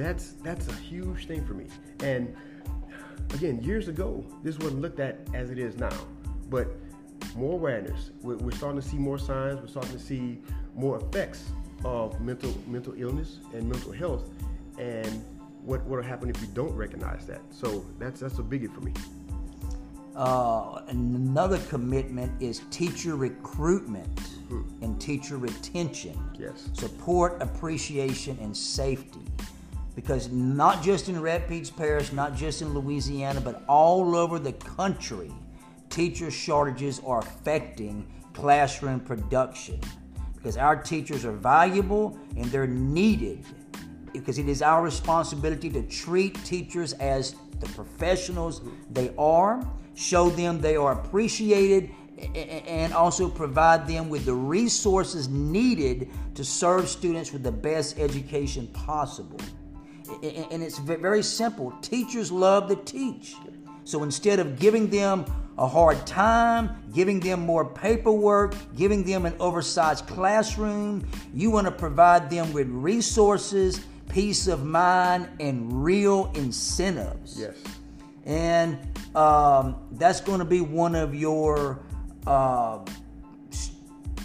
That's 0.00 0.32
that's 0.42 0.66
a 0.68 0.74
huge 0.74 1.26
thing 1.26 1.44
for 1.44 1.54
me. 1.54 1.66
And 2.00 2.34
again, 3.34 3.62
years 3.62 3.88
ago, 3.88 4.24
this 4.42 4.58
wasn't 4.58 4.80
looked 4.80 5.00
at 5.00 5.20
as 5.34 5.50
it 5.50 5.58
is 5.58 5.76
now. 5.76 5.92
But 6.48 6.68
more 7.36 7.52
awareness. 7.52 8.10
We're, 8.22 8.36
we're 8.36 8.50
starting 8.52 8.80
to 8.80 8.86
see 8.86 8.96
more 8.96 9.18
signs. 9.18 9.60
We're 9.60 9.68
starting 9.68 9.92
to 9.92 9.98
see 9.98 10.38
more 10.74 10.98
effects 10.98 11.50
of 11.84 12.20
mental 12.20 12.54
mental 12.66 12.94
illness 12.96 13.38
and 13.52 13.68
mental 13.68 13.92
health, 13.92 14.28
and 14.78 15.24
what 15.64 15.84
what'll 15.84 16.04
happen 16.04 16.30
if 16.30 16.40
we 16.40 16.46
don't 16.48 16.74
recognize 16.74 17.26
that. 17.26 17.42
So 17.50 17.84
that's 17.98 18.20
that's 18.20 18.38
a 18.38 18.42
biggie 18.42 18.72
for 18.74 18.80
me. 18.80 18.92
Uh, 20.16 20.82
another 20.88 21.58
commitment 21.68 22.32
is 22.42 22.62
teacher 22.70 23.16
recruitment 23.16 24.18
hmm. 24.48 24.62
and 24.82 25.00
teacher 25.00 25.36
retention. 25.36 26.18
Yes. 26.38 26.68
Support, 26.74 27.40
appreciation, 27.40 28.36
and 28.40 28.54
safety 28.56 29.20
because 29.94 30.30
not 30.30 30.82
just 30.82 31.08
in 31.08 31.16
Rapides 31.16 31.74
Parish, 31.74 32.12
not 32.12 32.34
just 32.34 32.62
in 32.62 32.72
Louisiana, 32.74 33.40
but 33.40 33.62
all 33.68 34.16
over 34.16 34.38
the 34.38 34.52
country, 34.52 35.32
teacher 35.88 36.30
shortages 36.30 37.00
are 37.04 37.18
affecting 37.20 38.06
classroom 38.32 39.00
production. 39.00 39.80
Because 40.34 40.56
our 40.56 40.76
teachers 40.76 41.24
are 41.24 41.32
valuable 41.32 42.18
and 42.36 42.46
they're 42.46 42.66
needed. 42.66 43.44
Because 44.12 44.38
it 44.38 44.48
is 44.48 44.62
our 44.62 44.82
responsibility 44.82 45.68
to 45.70 45.82
treat 45.82 46.42
teachers 46.44 46.94
as 46.94 47.34
the 47.58 47.68
professionals 47.68 48.62
they 48.90 49.12
are, 49.18 49.62
show 49.94 50.30
them 50.30 50.60
they 50.60 50.76
are 50.76 50.92
appreciated, 50.92 51.90
and 52.34 52.92
also 52.92 53.28
provide 53.28 53.86
them 53.86 54.08
with 54.08 54.24
the 54.24 54.34
resources 54.34 55.28
needed 55.28 56.08
to 56.34 56.44
serve 56.44 56.88
students 56.88 57.32
with 57.32 57.42
the 57.42 57.52
best 57.52 57.98
education 57.98 58.66
possible 58.68 59.38
and 60.22 60.62
it's 60.62 60.78
very 60.78 61.22
simple. 61.22 61.72
Teachers 61.82 62.30
love 62.30 62.68
to 62.68 62.76
teach. 62.76 63.36
So 63.84 64.02
instead 64.02 64.38
of 64.38 64.58
giving 64.58 64.88
them 64.88 65.24
a 65.58 65.66
hard 65.66 66.06
time, 66.06 66.76
giving 66.94 67.20
them 67.20 67.40
more 67.40 67.64
paperwork, 67.64 68.54
giving 68.76 69.04
them 69.04 69.26
an 69.26 69.34
oversized 69.40 70.06
classroom, 70.06 71.06
you 71.34 71.50
want 71.50 71.66
to 71.66 71.72
provide 71.72 72.30
them 72.30 72.52
with 72.52 72.68
resources, 72.68 73.80
peace 74.08 74.46
of 74.46 74.64
mind, 74.64 75.28
and 75.38 75.84
real 75.84 76.30
incentives. 76.34 77.38
Yes. 77.38 77.56
And 78.24 78.78
um, 79.16 79.76
that's 79.92 80.20
going 80.20 80.38
to 80.38 80.44
be 80.44 80.60
one 80.60 80.94
of 80.94 81.14
your 81.14 81.80
uh, 82.26 82.78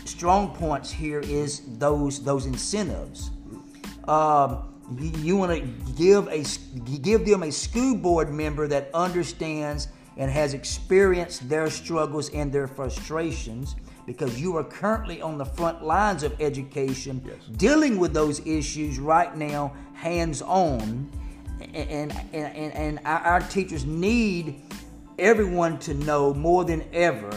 strong 0.06 0.54
points 0.56 0.92
here 0.92 1.20
is 1.22 1.62
those 1.78 2.24
those 2.24 2.46
incentives. 2.46 3.32
Um, 4.08 4.75
you 5.00 5.36
want 5.36 5.52
to 5.52 5.94
give 5.94 6.28
a 6.28 6.44
give 7.00 7.26
them 7.26 7.44
a 7.44 7.52
school 7.52 7.96
board 7.96 8.32
member 8.32 8.68
that 8.68 8.90
understands 8.94 9.88
and 10.18 10.32
has 10.32 10.54
experienced 10.54 11.48
their 11.50 11.70
struggles 11.70 12.30
and 12.30 12.52
their 12.52 12.68
frustrations 12.68 13.76
because 14.06 14.40
you 14.40 14.56
are 14.56 14.64
currently 14.64 15.22
on 15.22 15.38
the 15.38 15.46
front 15.46 15.84
lines 15.84 16.24
of 16.24 16.40
education 16.40 17.22
yes. 17.26 17.36
dealing 17.58 17.98
with 17.98 18.14
those 18.14 18.46
issues 18.46 19.00
right 19.00 19.36
now 19.36 19.74
hands 19.94 20.42
on 20.44 21.10
and, 21.74 22.12
and, 22.34 22.56
and, 22.56 22.74
and 22.74 23.00
our 23.06 23.40
teachers 23.42 23.86
need 23.86 24.62
everyone 25.18 25.80
to 25.80 25.94
know 25.94 26.34
more 26.34 26.64
than 26.64 26.84
ever 26.94 27.32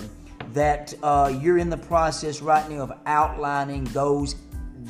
that 0.53 0.93
uh, 1.03 1.35
you're 1.41 1.59
in 1.59 1.71
the 1.71 1.77
process 1.77 2.43
right 2.43 2.69
now 2.71 2.81
of 2.81 2.93
outlining 3.07 3.85
those 3.85 4.37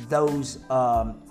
those 0.07 0.59
um, 0.69 1.21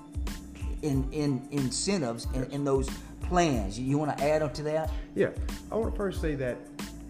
in, 0.82 1.08
in 1.12 1.46
incentives 1.50 2.26
in, 2.34 2.44
in 2.50 2.64
those 2.64 2.88
plans. 3.22 3.78
You 3.78 3.98
want 3.98 4.16
to 4.16 4.24
add 4.24 4.42
on 4.42 4.52
to 4.54 4.62
that? 4.64 4.90
Yeah, 5.14 5.30
I 5.70 5.76
want 5.76 5.92
to 5.92 5.96
first 5.96 6.20
say 6.20 6.34
that 6.36 6.58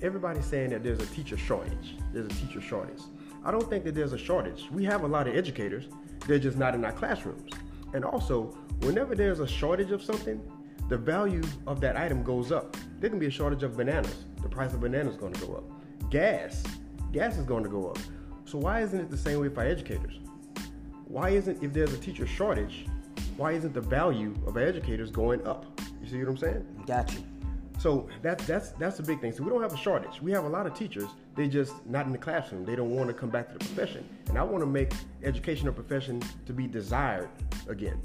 everybody's 0.03 0.45
saying 0.45 0.71
that 0.71 0.83
there's 0.83 1.01
a 1.01 1.07
teacher 1.07 1.37
shortage. 1.37 1.95
There's 2.13 2.27
a 2.27 2.35
teacher 2.47 2.61
shortage. 2.61 3.03
I 3.45 3.51
don't 3.51 3.69
think 3.69 3.85
that 3.85 3.95
there's 3.95 4.13
a 4.13 4.19
shortage. 4.19 4.69
We 4.73 4.85
have 4.85 5.05
a 5.05 5.07
lot 5.07 5.27
of 5.29 5.37
educators. 5.37 5.87
They're 6.27 6.39
just 6.39 6.59
not 6.59 6.75
in 6.75 6.85
our 6.85 6.93
classrooms. 6.93 7.51
And 7.95 8.05
also, 8.05 8.57
whenever 8.81 9.15
there's 9.15 9.41
a 9.41 9.47
shortage 9.47 9.91
of 9.91 10.03
something, 10.03 10.41
the 10.89 10.97
value 10.97 11.43
of 11.67 11.81
that 11.81 11.97
item 11.97 12.23
goes 12.23 12.53
up. 12.53 12.77
There 13.01 13.11
can 13.11 13.19
be 13.19 13.27
a 13.27 13.31
shortage 13.31 13.63
of 13.63 13.77
bananas. 13.77 14.25
The 14.43 14.49
price 14.49 14.73
of 14.75 14.81
bananas 14.81 15.15
is 15.15 15.21
going 15.21 15.35
to 15.35 15.47
go 15.47 15.55
up. 15.55 16.11
Gas, 16.11 16.63
gas 17.13 17.37
is 17.37 17.45
going 17.45 17.63
to 17.63 17.69
go 17.69 17.89
up. 17.89 17.99
So 18.45 18.59
why 18.59 18.81
isn't 18.81 18.99
it 18.99 19.11
the 19.11 19.17
same 19.17 19.41
way 19.41 19.49
for 19.49 19.63
educators? 19.63 20.21
Why 21.07 21.31
isn't 21.31 21.63
if 21.63 21.73
there's 21.73 21.93
a 21.93 21.99
teacher 21.99 22.27
shortage, 22.27 22.87
why 23.38 23.53
isn't 23.53 23.72
the 23.72 23.81
value 23.81 24.35
of 24.46 24.57
educators 24.57 25.11
going 25.11 25.46
up? 25.46 25.81
You 26.03 26.09
see 26.09 26.18
what 26.18 26.29
I'm 26.29 26.37
saying? 26.37 26.85
Gotcha. 26.87 27.18
So 27.79 28.09
that's 28.20 28.44
that's 28.44 28.70
that's 28.72 28.96
the 28.96 29.05
big 29.05 29.20
thing. 29.20 29.31
So 29.33 29.44
we 29.44 29.51
don't 29.51 29.62
have 29.62 29.72
a 29.72 29.77
shortage. 29.77 30.20
We 30.20 30.33
have 30.33 30.44
a 30.44 30.48
lot 30.48 30.66
of 30.66 30.74
teachers. 30.74 31.09
They 31.37 31.46
just 31.46 31.87
not 31.87 32.07
in 32.07 32.12
the 32.12 32.18
classroom. 32.18 32.64
They 32.64 32.74
don't 32.74 32.90
want 32.90 33.07
to 33.07 33.14
come 33.14 33.31
back 33.31 33.53
to 33.53 33.59
the 33.59 33.64
profession. 33.64 34.09
And 34.29 34.37
I 34.37 34.42
want 34.42 34.62
to 34.62 34.66
make 34.66 34.92
education 35.22 35.68
a 35.68 35.72
profession 35.72 36.20
to 36.46 36.53
be 36.53 36.66
desired 36.66 37.31
again. 37.68 38.03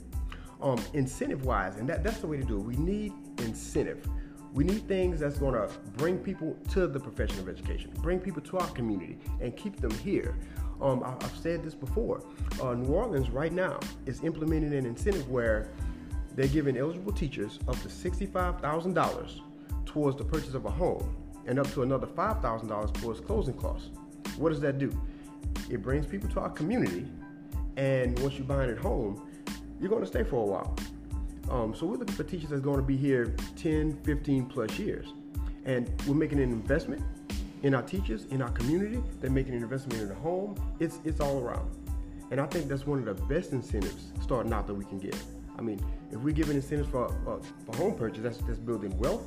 Um, 0.61 0.79
incentive 0.93 1.45
wise, 1.45 1.77
and 1.77 1.89
that, 1.89 2.03
that's 2.03 2.19
the 2.19 2.27
way 2.27 2.37
to 2.37 2.43
do 2.43 2.57
it. 2.57 2.61
We 2.61 2.75
need 2.75 3.13
incentive. 3.39 4.07
We 4.53 4.63
need 4.63 4.87
things 4.87 5.19
that's 5.19 5.39
going 5.39 5.55
to 5.55 5.67
bring 5.97 6.19
people 6.19 6.55
to 6.73 6.85
the 6.85 6.99
profession 6.99 7.39
of 7.39 7.49
education, 7.49 7.91
bring 8.01 8.19
people 8.19 8.43
to 8.43 8.59
our 8.59 8.67
community, 8.67 9.17
and 9.41 9.57
keep 9.57 9.81
them 9.81 9.91
here. 9.97 10.37
Um, 10.81 11.03
I, 11.03 11.11
have 11.11 11.37
said 11.41 11.63
this 11.63 11.73
before. 11.73 12.23
Uh, 12.61 12.73
New 12.73 12.93
Orleans 12.93 13.29
right 13.29 13.53
now 13.53 13.79
is 14.05 14.23
implementing 14.23 14.73
an 14.73 14.85
incentive 14.85 15.29
where 15.29 15.69
they're 16.35 16.47
giving 16.47 16.77
eligible 16.77 17.13
teachers 17.13 17.59
up 17.67 17.79
to 17.81 17.87
$65,000 17.87 19.39
towards 19.85 20.17
the 20.17 20.23
purchase 20.23 20.55
of 20.55 20.65
a 20.65 20.69
home 20.71 21.15
and 21.45 21.59
up 21.59 21.71
to 21.73 21.83
another 21.83 22.07
$5,000 22.07 22.93
towards 22.95 23.19
closing 23.19 23.53
costs. 23.53 23.89
What 24.37 24.49
does 24.49 24.61
that 24.61 24.79
do? 24.79 24.91
It 25.69 25.81
brings 25.81 26.05
people 26.05 26.29
to 26.29 26.39
our 26.39 26.49
community, 26.49 27.05
and 27.77 28.17
once 28.19 28.37
you 28.37 28.43
buy 28.43 28.63
it 28.63 28.69
at 28.69 28.77
home, 28.77 29.29
you're 29.79 29.89
going 29.89 30.01
to 30.01 30.07
stay 30.07 30.23
for 30.23 30.37
a 30.37 30.45
while. 30.45 30.75
Um, 31.49 31.75
so 31.75 31.85
we're 31.85 31.97
looking 31.97 32.15
for 32.15 32.23
teachers 32.23 32.49
that's 32.49 32.61
going 32.61 32.77
to 32.77 32.83
be 32.83 32.97
here 32.97 33.35
10, 33.57 33.97
15 34.03 34.45
plus 34.45 34.79
years. 34.79 35.13
And 35.65 35.91
we're 36.07 36.15
making 36.15 36.39
an 36.39 36.51
investment 36.51 37.03
in 37.63 37.73
our 37.73 37.81
teachers, 37.81 38.25
in 38.25 38.41
our 38.41 38.51
community. 38.51 39.01
They're 39.19 39.31
making 39.31 39.55
an 39.55 39.63
investment 39.63 40.01
in 40.01 40.09
the 40.09 40.15
home. 40.15 40.55
It's 40.79 40.99
it's 41.03 41.19
all 41.19 41.39
around, 41.39 41.69
and 42.31 42.39
I 42.39 42.45
think 42.45 42.67
that's 42.67 42.85
one 42.85 42.99
of 42.99 43.05
the 43.05 43.25
best 43.25 43.51
incentives 43.51 44.11
starting 44.21 44.53
out 44.53 44.67
that 44.67 44.75
we 44.75 44.85
can 44.85 44.99
get. 44.99 45.17
I 45.57 45.61
mean, 45.61 45.83
if 46.11 46.19
we're 46.19 46.33
giving 46.33 46.55
incentives 46.55 46.89
for 46.89 47.07
uh, 47.07 47.39
for 47.65 47.77
home 47.77 47.95
purchase, 47.95 48.21
that's 48.23 48.37
that's 48.39 48.59
building 48.59 48.97
wealth, 48.99 49.25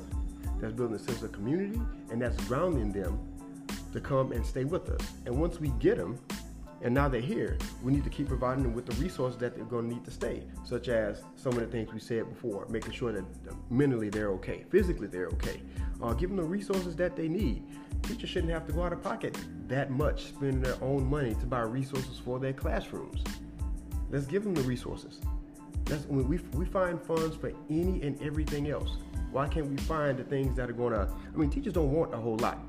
that's 0.61 0.73
building 0.73 0.95
a 0.95 0.99
sense 0.99 1.21
of 1.23 1.31
community, 1.31 1.79
and 2.11 2.21
that's 2.21 2.37
grounding 2.45 2.91
them 2.91 3.19
to 3.93 3.99
come 3.99 4.31
and 4.31 4.45
stay 4.45 4.63
with 4.63 4.89
us. 4.89 5.01
And 5.25 5.39
once 5.39 5.59
we 5.59 5.69
get 5.79 5.97
them, 5.97 6.19
and 6.81 6.93
now 6.93 7.07
they're 7.07 7.21
here, 7.21 7.57
we 7.81 7.91
need 7.91 8.03
to 8.03 8.09
keep 8.09 8.27
providing 8.27 8.63
them 8.63 8.73
with 8.73 8.85
the 8.85 8.93
resources 9.01 9.39
that 9.39 9.55
they're 9.55 9.65
going 9.65 9.89
to 9.89 9.95
need 9.95 10.05
to 10.05 10.11
stay, 10.11 10.43
such 10.63 10.89
as 10.89 11.23
some 11.35 11.53
of 11.53 11.59
the 11.59 11.65
things 11.65 11.91
we 11.91 11.99
said 11.99 12.29
before, 12.29 12.67
making 12.69 12.91
sure 12.91 13.11
that 13.11 13.23
mentally 13.71 14.09
they're 14.09 14.29
okay, 14.31 14.65
physically 14.69 15.07
they're 15.07 15.27
okay, 15.27 15.61
uh, 16.01 16.13
give 16.13 16.29
them 16.29 16.37
the 16.37 16.43
resources 16.43 16.95
that 16.95 17.15
they 17.15 17.27
need. 17.27 17.63
Teachers 18.03 18.29
shouldn't 18.29 18.51
have 18.53 18.65
to 18.67 18.73
go 18.73 18.83
out 18.83 18.93
of 18.93 19.03
pocket 19.03 19.37
that 19.67 19.91
much, 19.91 20.27
spending 20.27 20.61
their 20.61 20.81
own 20.81 21.05
money 21.09 21.35
to 21.35 21.45
buy 21.45 21.61
resources 21.61 22.19
for 22.23 22.39
their 22.39 22.53
classrooms. 22.53 23.21
Let's 24.09 24.25
give 24.25 24.43
them 24.43 24.53
the 24.53 24.61
resources. 24.61 25.19
That's, 25.85 26.05
we, 26.05 26.37
we 26.53 26.65
find 26.65 27.01
funds 27.01 27.35
for 27.35 27.51
any 27.69 28.01
and 28.01 28.21
everything 28.21 28.69
else. 28.69 28.97
Why 29.31 29.47
can't 29.47 29.67
we 29.67 29.77
find 29.77 30.17
the 30.17 30.23
things 30.23 30.55
that 30.55 30.69
are 30.69 30.73
gonna? 30.73 31.13
I 31.33 31.37
mean, 31.37 31.49
teachers 31.49 31.73
don't 31.73 31.91
want 31.91 32.13
a 32.13 32.17
whole 32.17 32.37
lot. 32.37 32.59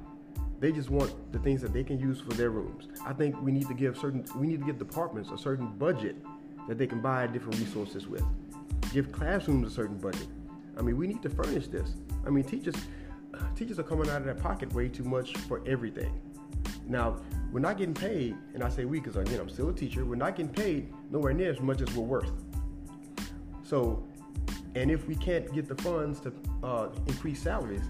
They 0.61 0.73
just 0.73 0.91
want 0.91 1.33
the 1.33 1.39
things 1.39 1.63
that 1.63 1.73
they 1.73 1.85
can 1.85 2.01
use 2.01 2.21
for 2.21 2.31
their 2.31 2.51
rooms. 2.51 2.89
I 3.07 3.13
think 3.13 3.41
we 3.41 3.53
need 3.53 3.69
to 3.69 3.75
give 3.75 3.97
certain, 3.97 4.25
we 4.35 4.49
need 4.49 4.59
to 4.61 4.67
give 4.67 4.79
departments 4.79 5.31
a 5.31 5.39
certain 5.39 5.69
budget 5.79 6.17
that 6.67 6.79
they 6.79 6.87
can 6.87 7.01
buy 7.01 7.27
different 7.29 7.59
resources 7.59 8.09
with. 8.09 8.25
Give 8.93 9.13
classrooms 9.13 9.71
a 9.71 9.75
certain 9.75 9.99
budget. 9.99 10.27
I 10.77 10.83
mean, 10.83 10.97
we 10.97 11.07
need 11.07 11.23
to 11.23 11.31
furnish 11.31 11.69
this. 11.69 11.95
I 12.27 12.31
mean, 12.31 12.45
teachers, 12.45 12.75
teachers 13.57 13.79
are 13.79 13.85
coming 13.85 14.09
out 14.09 14.19
of 14.19 14.25
their 14.25 14.35
pocket 14.35 14.73
way 14.73 14.89
too 14.89 15.05
much 15.05 15.37
for 15.37 15.63
everything. 15.67 16.13
Now, 16.87 17.17
we're 17.53 17.61
not 17.61 17.79
getting 17.79 17.95
paid, 17.95 18.37
and 18.55 18.63
I 18.63 18.69
say 18.69 18.85
we 18.85 19.01
because 19.01 19.17
again, 19.17 19.41
I'm 19.41 19.49
still 19.49 19.69
a 19.69 19.73
teacher. 19.73 20.05
We're 20.05 20.17
not 20.17 20.37
getting 20.37 20.53
paid 20.53 20.93
nowhere 21.11 21.33
near 21.33 21.51
as 21.51 21.61
much 21.61 21.81
as 21.81 21.95
we're 21.95 22.05
worth. 22.05 22.33
So, 23.63 24.03
and 24.75 24.91
if 24.91 25.07
we 25.07 25.15
can't 25.15 25.53
get 25.53 25.69
the 25.69 25.81
funds 25.83 26.21
to 26.21 26.33
uh, 26.63 26.89
increase 27.07 27.43
salaries, 27.43 27.83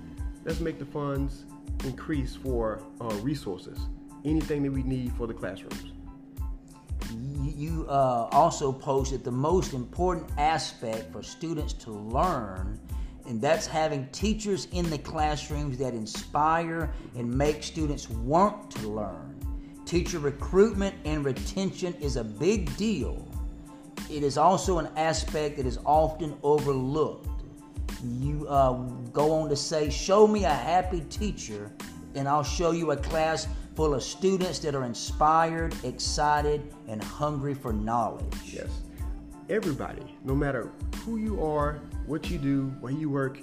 let's 0.44 0.60
make 0.60 0.78
the 0.78 0.86
funds 0.86 1.44
increase 1.84 2.34
for 2.34 2.82
uh, 3.00 3.14
resources, 3.22 3.78
anything 4.24 4.62
that 4.64 4.72
we 4.72 4.82
need 4.82 5.12
for 5.12 5.26
the 5.26 5.34
classrooms. 5.34 5.92
You 7.56 7.86
uh, 7.88 8.28
also 8.32 8.72
posted 8.72 9.24
the 9.24 9.30
most 9.30 9.72
important 9.72 10.28
aspect 10.36 11.12
for 11.12 11.22
students 11.22 11.72
to 11.74 11.90
learn, 11.90 12.78
and 13.28 13.42
that's 13.42 13.66
having 13.66 14.08
teachers 14.08 14.68
in 14.72 14.88
the 14.88 14.96
classrooms 14.96 15.76
that 15.76 15.92
inspire 15.92 16.90
and 17.14 17.30
make 17.30 17.62
students 17.62 18.08
want 18.08 18.70
to 18.70 18.88
learn. 18.88 19.38
Teacher 19.84 20.18
recruitment 20.18 20.94
and 21.04 21.24
retention 21.24 21.94
is 22.00 22.16
a 22.16 22.24
big 22.24 22.74
deal. 22.78 23.28
It 24.10 24.22
is 24.22 24.38
also 24.38 24.78
an 24.78 24.88
aspect 24.96 25.58
that 25.58 25.66
is 25.66 25.78
often 25.84 26.38
overlooked. 26.42 27.28
You 28.02 28.46
uh, 28.48 28.72
go 29.12 29.32
on 29.32 29.50
to 29.50 29.56
say, 29.56 29.90
Show 29.90 30.26
me 30.26 30.44
a 30.44 30.54
happy 30.54 31.02
teacher, 31.10 31.70
and 32.14 32.26
I'll 32.26 32.42
show 32.42 32.70
you 32.70 32.92
a 32.92 32.96
class 32.96 33.46
full 33.76 33.92
of 33.92 34.02
students 34.02 34.58
that 34.60 34.74
are 34.74 34.84
inspired, 34.84 35.74
excited, 35.84 36.72
and 36.88 37.02
hungry 37.02 37.52
for 37.54 37.74
knowledge. 37.74 38.24
Yes. 38.46 38.70
Everybody, 39.50 40.16
no 40.24 40.34
matter 40.34 40.70
who 41.04 41.16
you 41.18 41.44
are, 41.44 41.80
what 42.08 42.30
you 42.30 42.38
do, 42.38 42.68
where 42.80 42.92
you 42.92 43.10
work, 43.10 43.38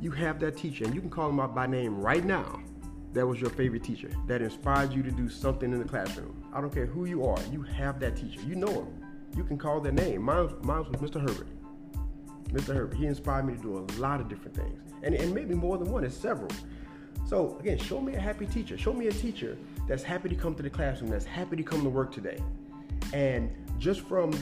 you 0.00 0.10
have 0.10 0.40
that 0.40 0.56
teacher, 0.56 0.84
and 0.84 0.94
you 0.94 1.00
can 1.00 1.10
call 1.10 1.28
them 1.28 1.38
out 1.40 1.54
by 1.54 1.66
name 1.66 2.00
right 2.00 2.24
now. 2.24 2.60
That 3.12 3.26
was 3.26 3.40
your 3.40 3.50
favorite 3.50 3.84
teacher 3.84 4.10
that 4.26 4.40
inspired 4.40 4.92
you 4.92 5.02
to 5.02 5.10
do 5.10 5.28
something 5.28 5.72
in 5.72 5.78
the 5.78 5.84
classroom. 5.84 6.42
I 6.52 6.60
don't 6.60 6.72
care 6.72 6.86
who 6.86 7.04
you 7.04 7.24
are, 7.24 7.38
you 7.52 7.62
have 7.62 8.00
that 8.00 8.16
teacher. 8.16 8.40
You 8.46 8.54
know 8.54 8.68
him. 8.68 9.04
You 9.36 9.44
can 9.44 9.58
call 9.58 9.80
their 9.80 9.92
name. 9.92 10.22
Mine, 10.22 10.48
mine 10.62 10.84
was 10.90 11.00
Mr. 11.00 11.20
Herbert. 11.20 11.48
Mr. 12.50 12.74
Herbert. 12.74 12.96
He 12.96 13.06
inspired 13.06 13.46
me 13.46 13.54
to 13.54 13.60
do 13.60 13.78
a 13.78 13.84
lot 14.00 14.20
of 14.20 14.28
different 14.28 14.56
things, 14.56 14.80
and, 15.02 15.14
and 15.14 15.34
maybe 15.34 15.54
more 15.54 15.76
than 15.76 15.90
one. 15.90 16.04
It's 16.04 16.16
several. 16.16 16.50
So 17.26 17.58
again, 17.60 17.76
show 17.78 18.00
me 18.00 18.14
a 18.14 18.20
happy 18.20 18.46
teacher. 18.46 18.78
Show 18.78 18.94
me 18.94 19.08
a 19.08 19.12
teacher 19.12 19.58
that's 19.86 20.02
happy 20.02 20.30
to 20.30 20.34
come 20.34 20.54
to 20.54 20.62
the 20.62 20.70
classroom, 20.70 21.10
that's 21.10 21.26
happy 21.26 21.56
to 21.56 21.62
come 21.62 21.82
to 21.82 21.90
work 21.90 22.10
today. 22.10 22.38
And 23.12 23.50
just 23.78 24.00
from 24.00 24.32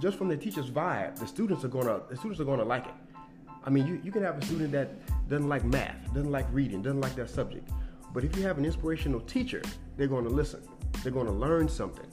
just 0.00 0.18
from 0.18 0.28
the 0.28 0.36
teacher's 0.36 0.70
vibe, 0.70 1.18
the 1.18 1.26
students 1.26 1.64
are 1.64 1.68
gonna 1.68 2.00
the 2.08 2.16
students 2.16 2.40
are 2.40 2.44
gonna 2.44 2.64
like 2.64 2.86
it. 2.86 2.94
I 3.64 3.70
mean, 3.70 3.86
you, 3.86 4.00
you 4.04 4.12
can 4.12 4.22
have 4.22 4.38
a 4.38 4.44
student 4.44 4.70
that 4.72 4.90
doesn't 5.28 5.48
like 5.48 5.64
math, 5.64 5.96
doesn't 6.14 6.30
like 6.30 6.46
reading, 6.52 6.82
doesn't 6.82 7.00
like 7.00 7.16
that 7.16 7.28
subject. 7.28 7.68
But 8.14 8.22
if 8.22 8.36
you 8.36 8.42
have 8.44 8.58
an 8.58 8.64
inspirational 8.64 9.20
teacher, 9.20 9.60
they're 9.96 10.06
going 10.06 10.24
to 10.24 10.30
listen. 10.30 10.62
They're 11.02 11.12
going 11.12 11.26
to 11.26 11.32
learn 11.32 11.68
something. 11.68 12.06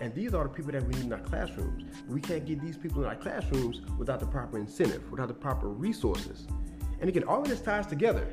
And 0.00 0.14
these 0.14 0.34
are 0.34 0.44
the 0.44 0.50
people 0.50 0.72
that 0.72 0.82
we 0.82 0.94
need 0.94 1.04
in 1.04 1.12
our 1.12 1.20
classrooms. 1.20 1.84
We 2.08 2.20
can't 2.20 2.44
get 2.44 2.60
these 2.60 2.76
people 2.76 3.02
in 3.02 3.08
our 3.08 3.14
classrooms 3.16 3.82
without 3.98 4.18
the 4.18 4.26
proper 4.26 4.58
incentive, 4.58 5.08
without 5.10 5.28
the 5.28 5.34
proper 5.34 5.68
resources. 5.68 6.46
And 7.00 7.08
again, 7.08 7.24
all 7.24 7.42
of 7.42 7.48
this 7.48 7.60
ties 7.60 7.86
together. 7.86 8.26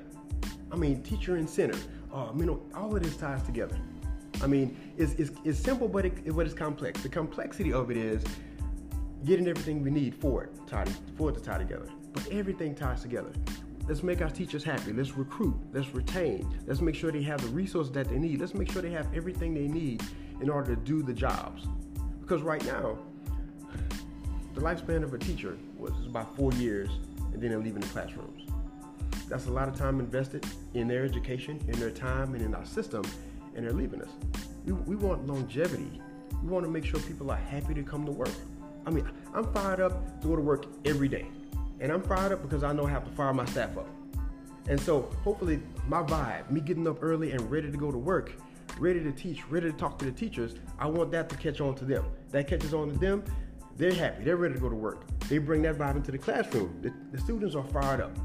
I 0.71 0.77
mean, 0.77 1.04
teacher 1.04 1.38
incentive. 1.38 1.86
Oh, 2.12 2.21
uh, 2.21 2.30
I 2.30 2.34
mean, 2.34 2.58
all 2.73 2.95
of 2.95 3.04
this 3.04 3.17
ties 3.17 3.43
together. 3.43 3.77
I 4.41 4.47
mean, 4.47 4.77
it's, 4.97 5.13
it's, 5.13 5.32
it's 5.43 5.60
simple, 5.60 5.88
but, 5.88 6.06
it, 6.06 6.36
but 6.36 6.45
it's 6.45 6.56
complex. 6.56 7.04
The 7.04 7.10
complexity 7.10 7.73
of 7.73 7.91
it 7.91 7.97
is 7.97 8.23
getting 9.26 9.48
everything 9.48 9.84
we 9.84 9.92
need 9.92 10.16
for 10.16 10.44
it, 10.44 10.52
tie, 10.68 10.86
for 11.18 11.30
it 11.30 11.34
to 11.34 11.42
tie 11.42 11.58
together. 11.58 11.88
But 12.14 12.28
everything 12.32 12.76
ties 12.76 13.02
together. 13.02 13.32
Let's 13.88 14.04
make 14.04 14.22
our 14.22 14.30
teachers 14.30 14.64
happy. 14.64 14.94
Let's 14.94 15.18
recruit. 15.18 15.56
Let's 15.74 15.94
retain. 15.94 16.48
Let's 16.66 16.82
make 16.82 16.96
sure 16.96 17.12
they 17.12 17.24
have 17.24 17.42
the 17.42 17.48
resources 17.50 17.92
that 17.94 18.10
they 18.10 18.18
need. 18.18 18.40
Let's 18.40 18.54
make 18.54 18.72
sure 18.72 18.82
they 18.82 18.92
have 18.92 19.08
everything 19.14 19.54
they 19.54 19.68
need 19.68 20.04
in 20.42 20.50
order 20.50 20.76
to 20.76 20.82
do 20.82 21.02
the 21.02 21.14
jobs. 21.14 21.68
Because 22.22 22.42
right 22.42 22.64
now, 22.66 22.98
the 24.54 24.62
lifespan 24.62 25.04
of 25.04 25.14
a 25.14 25.18
teacher 25.18 25.58
was 25.78 25.94
about 26.06 26.36
four 26.36 26.52
years 26.54 26.90
and 27.34 27.42
then 27.42 27.50
they're 27.50 27.60
leaving 27.60 27.82
the 27.82 27.88
classrooms. 27.88 28.44
That's 29.28 29.48
a 29.48 29.52
lot 29.52 29.68
of 29.68 29.76
time 29.76 30.00
invested 30.00 30.46
in 30.74 30.88
their 30.88 31.06
education, 31.06 31.60
in 31.68 31.80
their 31.80 31.90
time, 31.90 32.34
and 32.34 32.44
in 32.44 32.54
our 32.54 32.66
system, 32.66 33.04
and 33.56 33.66
they're 33.66 33.74
leaving 33.74 34.02
us. 34.02 34.10
We, 34.66 34.74
we 34.74 34.96
want 34.96 35.26
longevity. 35.26 36.02
We 36.44 36.50
want 36.50 36.66
to 36.66 36.72
make 36.72 36.84
sure 36.84 37.00
people 37.00 37.32
are 37.32 37.38
happy 37.38 37.74
to 37.74 37.84
come 37.84 38.06
to 38.06 38.12
work. 38.12 38.34
I 38.86 38.89
mean, 38.89 39.10
I'm 39.34 39.52
fired 39.54 39.80
up 39.80 40.22
to 40.22 40.28
go 40.28 40.36
to 40.36 40.41
work 40.41 40.65
every 40.86 41.08
day. 41.08 41.28
And 41.80 41.91
I'm 41.91 42.02
fired 42.02 42.32
up 42.32 42.41
because 42.41 42.63
I 42.63 42.74
know 42.74 42.86
I 42.86 42.91
have 42.91 43.06
to 43.06 43.12
fire 43.12 43.34
my 43.34 43.46
staff 43.46 43.78
up. 43.78 43.88
And 44.67 44.80
so 44.80 45.10
hopefully 45.24 45.62
my 45.88 46.04
vibe, 46.04 46.50
me 46.52 46.62
getting 46.62 46.88
up 46.88 47.00
early 47.02 47.32
and 47.32 47.50
ready 47.50 47.72
to 47.72 47.78
go 47.78 47.91
to 47.91 47.98
work, 47.98 48.34
ready 48.80 49.04
to 49.04 49.12
teach, 49.12 49.48
ready 49.50 49.72
to 49.72 49.78
talk 49.78 49.98
to 50.00 50.06
the 50.06 50.12
teachers, 50.12 50.56
I 50.80 50.88
want 50.88 51.12
that 51.12 51.30
to 51.30 51.36
catch 51.36 51.60
on 51.62 51.76
to 51.76 51.86
them. 51.86 52.06
That 52.30 52.48
catches 52.48 52.74
on 52.74 52.89
to 52.89 52.98
them, 52.98 53.24
they're 53.78 53.94
happy, 53.94 54.24
they're 54.24 54.38
ready 54.38 54.54
to 54.54 54.60
go 54.60 54.70
to 54.70 54.76
work. 54.76 55.06
They 55.28 55.39
bring 55.39 55.63
that 55.63 55.78
vibe 55.78 55.96
into 55.96 56.12
the 56.12 56.17
classroom. 56.17 56.78
The, 56.82 56.94
the 57.12 57.17
students 57.17 57.56
are 57.56 57.63
fired 57.63 58.02
up. 58.02 58.15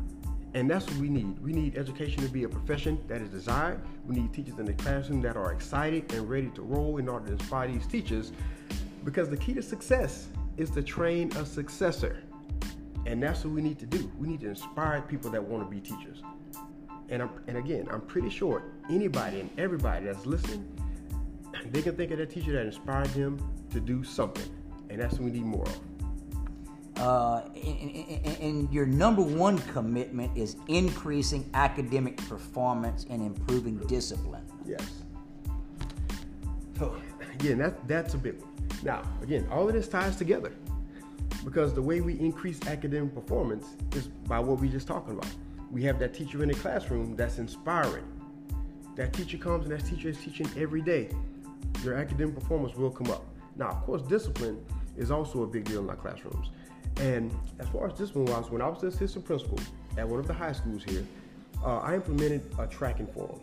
And 0.54 0.70
that's 0.70 0.86
what 0.86 0.96
we 0.96 1.08
need. 1.08 1.38
We 1.40 1.52
need 1.52 1.76
education 1.76 2.22
to 2.22 2.28
be 2.28 2.44
a 2.44 2.48
profession 2.48 3.02
that 3.08 3.20
is 3.20 3.28
desired. 3.28 3.80
We 4.06 4.16
need 4.16 4.32
teachers 4.32 4.58
in 4.58 4.64
the 4.64 4.72
classroom 4.74 5.20
that 5.22 5.36
are 5.36 5.52
excited 5.52 6.12
and 6.12 6.28
ready 6.28 6.48
to 6.50 6.62
roll 6.62 6.98
in 6.98 7.08
order 7.08 7.26
to 7.26 7.32
inspire 7.32 7.68
these 7.68 7.86
teachers. 7.86 8.32
Because 9.04 9.28
the 9.28 9.36
key 9.36 9.54
to 9.54 9.62
success 9.62 10.28
is 10.56 10.70
to 10.70 10.82
train 10.82 11.30
a 11.36 11.46
successor. 11.46 12.22
And 13.06 13.22
that's 13.22 13.44
what 13.44 13.54
we 13.54 13.62
need 13.62 13.78
to 13.78 13.86
do. 13.86 14.10
We 14.18 14.28
need 14.28 14.40
to 14.40 14.48
inspire 14.48 15.00
people 15.02 15.30
that 15.30 15.42
want 15.42 15.64
to 15.64 15.70
be 15.70 15.80
teachers. 15.80 16.22
And, 17.08 17.22
I'm, 17.22 17.30
and 17.46 17.56
again, 17.56 17.86
I'm 17.90 18.00
pretty 18.00 18.30
sure 18.30 18.64
anybody 18.90 19.40
and 19.40 19.50
everybody 19.58 20.06
that's 20.06 20.26
listening, 20.26 20.66
they 21.70 21.82
can 21.82 21.96
think 21.96 22.10
of 22.10 22.18
that 22.18 22.30
teacher 22.30 22.52
that 22.52 22.66
inspired 22.66 23.08
them 23.08 23.38
to 23.70 23.80
do 23.80 24.02
something. 24.02 24.48
And 24.90 25.00
that's 25.00 25.14
what 25.14 25.22
we 25.22 25.30
need 25.30 25.44
more 25.44 25.64
of 25.64 25.80
uh, 26.98 27.42
and, 27.54 28.38
and 28.40 28.72
your 28.72 28.86
number 28.86 29.22
one 29.22 29.58
commitment 29.58 30.34
is 30.36 30.56
increasing 30.68 31.48
academic 31.54 32.16
performance 32.28 33.04
and 33.10 33.22
improving 33.22 33.76
discipline. 33.86 34.44
Yes. 34.64 35.02
So 36.78 36.96
again, 37.40 37.58
that 37.58 37.86
that's 37.86 38.14
a 38.14 38.18
big 38.18 38.40
one. 38.40 38.50
Now, 38.82 39.02
again, 39.22 39.46
all 39.50 39.66
of 39.68 39.74
this 39.74 39.88
ties 39.88 40.16
together 40.16 40.52
because 41.44 41.74
the 41.74 41.82
way 41.82 42.00
we 42.00 42.18
increase 42.18 42.60
academic 42.66 43.14
performance 43.14 43.76
is 43.94 44.08
by 44.26 44.40
what 44.40 44.58
we 44.60 44.68
just 44.68 44.88
talking 44.88 45.14
about. 45.14 45.30
We 45.70 45.82
have 45.84 45.98
that 45.98 46.14
teacher 46.14 46.42
in 46.42 46.48
the 46.48 46.54
classroom 46.54 47.14
that's 47.16 47.38
inspiring. 47.38 48.04
That 48.96 49.12
teacher 49.12 49.36
comes 49.36 49.66
and 49.66 49.78
that 49.78 49.86
teacher 49.86 50.08
is 50.08 50.18
teaching 50.18 50.48
every 50.56 50.80
day. 50.80 51.10
Your 51.84 51.94
academic 51.94 52.34
performance 52.34 52.74
will 52.74 52.90
come 52.90 53.10
up. 53.10 53.24
Now, 53.56 53.68
of 53.68 53.82
course, 53.84 54.02
discipline 54.02 54.64
is 54.96 55.10
also 55.10 55.42
a 55.42 55.46
big 55.46 55.64
deal 55.64 55.82
in 55.82 55.90
our 55.90 55.96
classrooms. 55.96 56.50
And 57.00 57.30
as 57.58 57.68
far 57.68 57.86
as 57.86 57.92
discipline 57.92 58.26
was, 58.26 58.50
when 58.50 58.62
I 58.62 58.68
was 58.68 58.80
the 58.80 58.86
assistant 58.86 59.26
principal 59.26 59.58
at 59.98 60.08
one 60.08 60.18
of 60.18 60.26
the 60.26 60.32
high 60.32 60.52
schools 60.52 60.82
here, 60.84 61.04
uh, 61.62 61.78
I 61.78 61.94
implemented 61.94 62.42
a 62.58 62.66
tracking 62.66 63.06
form. 63.06 63.40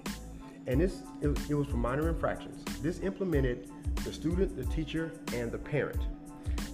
And 0.67 0.79
this 0.79 1.01
it, 1.21 1.27
it 1.49 1.55
was 1.55 1.67
for 1.67 1.77
minor 1.77 2.09
infractions. 2.09 2.63
This 2.81 2.99
implemented 3.01 3.69
the 4.03 4.13
student, 4.13 4.55
the 4.55 4.65
teacher, 4.65 5.11
and 5.33 5.51
the 5.51 5.57
parent. 5.57 6.01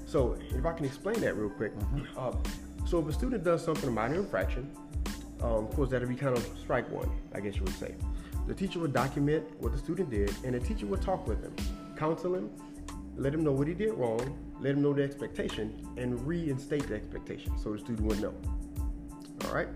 So 0.06 0.38
if 0.56 0.66
I 0.66 0.74
can 0.74 0.86
explain 0.86 1.20
that 1.22 1.36
real 1.36 1.50
quick. 1.50 1.78
Mm-hmm. 1.78 2.18
Uh, 2.18 2.32
so 2.88 3.00
if 3.00 3.08
a 3.08 3.14
student 3.14 3.44
does 3.44 3.64
something, 3.64 3.88
a 3.88 3.92
minor 3.92 4.16
infraction, 4.16 4.72
um, 5.42 5.66
of 5.66 5.76
course 5.76 5.90
that'd 5.90 6.10
be 6.10 6.16
kind 6.16 6.36
of 6.36 6.44
strike 6.60 6.90
one, 6.92 7.10
I 7.34 7.40
guess 7.40 7.56
you 7.56 7.64
would 7.64 7.78
say. 7.78 7.94
The 8.48 8.56
teacher 8.56 8.80
would 8.80 8.94
document 8.94 9.46
what 9.60 9.72
the 9.72 9.78
student 9.78 10.10
did, 10.10 10.34
and 10.44 10.56
the 10.56 10.60
teacher 10.60 10.88
would 10.88 11.02
talk 11.02 11.28
with 11.28 11.44
him, 11.44 11.54
counsel 11.96 12.34
him, 12.34 12.50
let 13.16 13.34
him 13.34 13.44
know 13.44 13.52
what 13.52 13.68
he 13.68 13.76
did 13.76 13.94
wrong, 13.94 14.38
let 14.60 14.72
him 14.72 14.82
know 14.82 14.94
the 14.94 15.04
expectation, 15.04 15.88
and 15.98 16.20
reinstate 16.26 16.88
the 16.88 16.96
expectation 16.96 17.56
so 17.60 17.72
the 17.72 17.78
student 17.78 18.08
would 18.08 18.22
know. 18.22 18.34
All 19.46 19.54
right? 19.54 19.68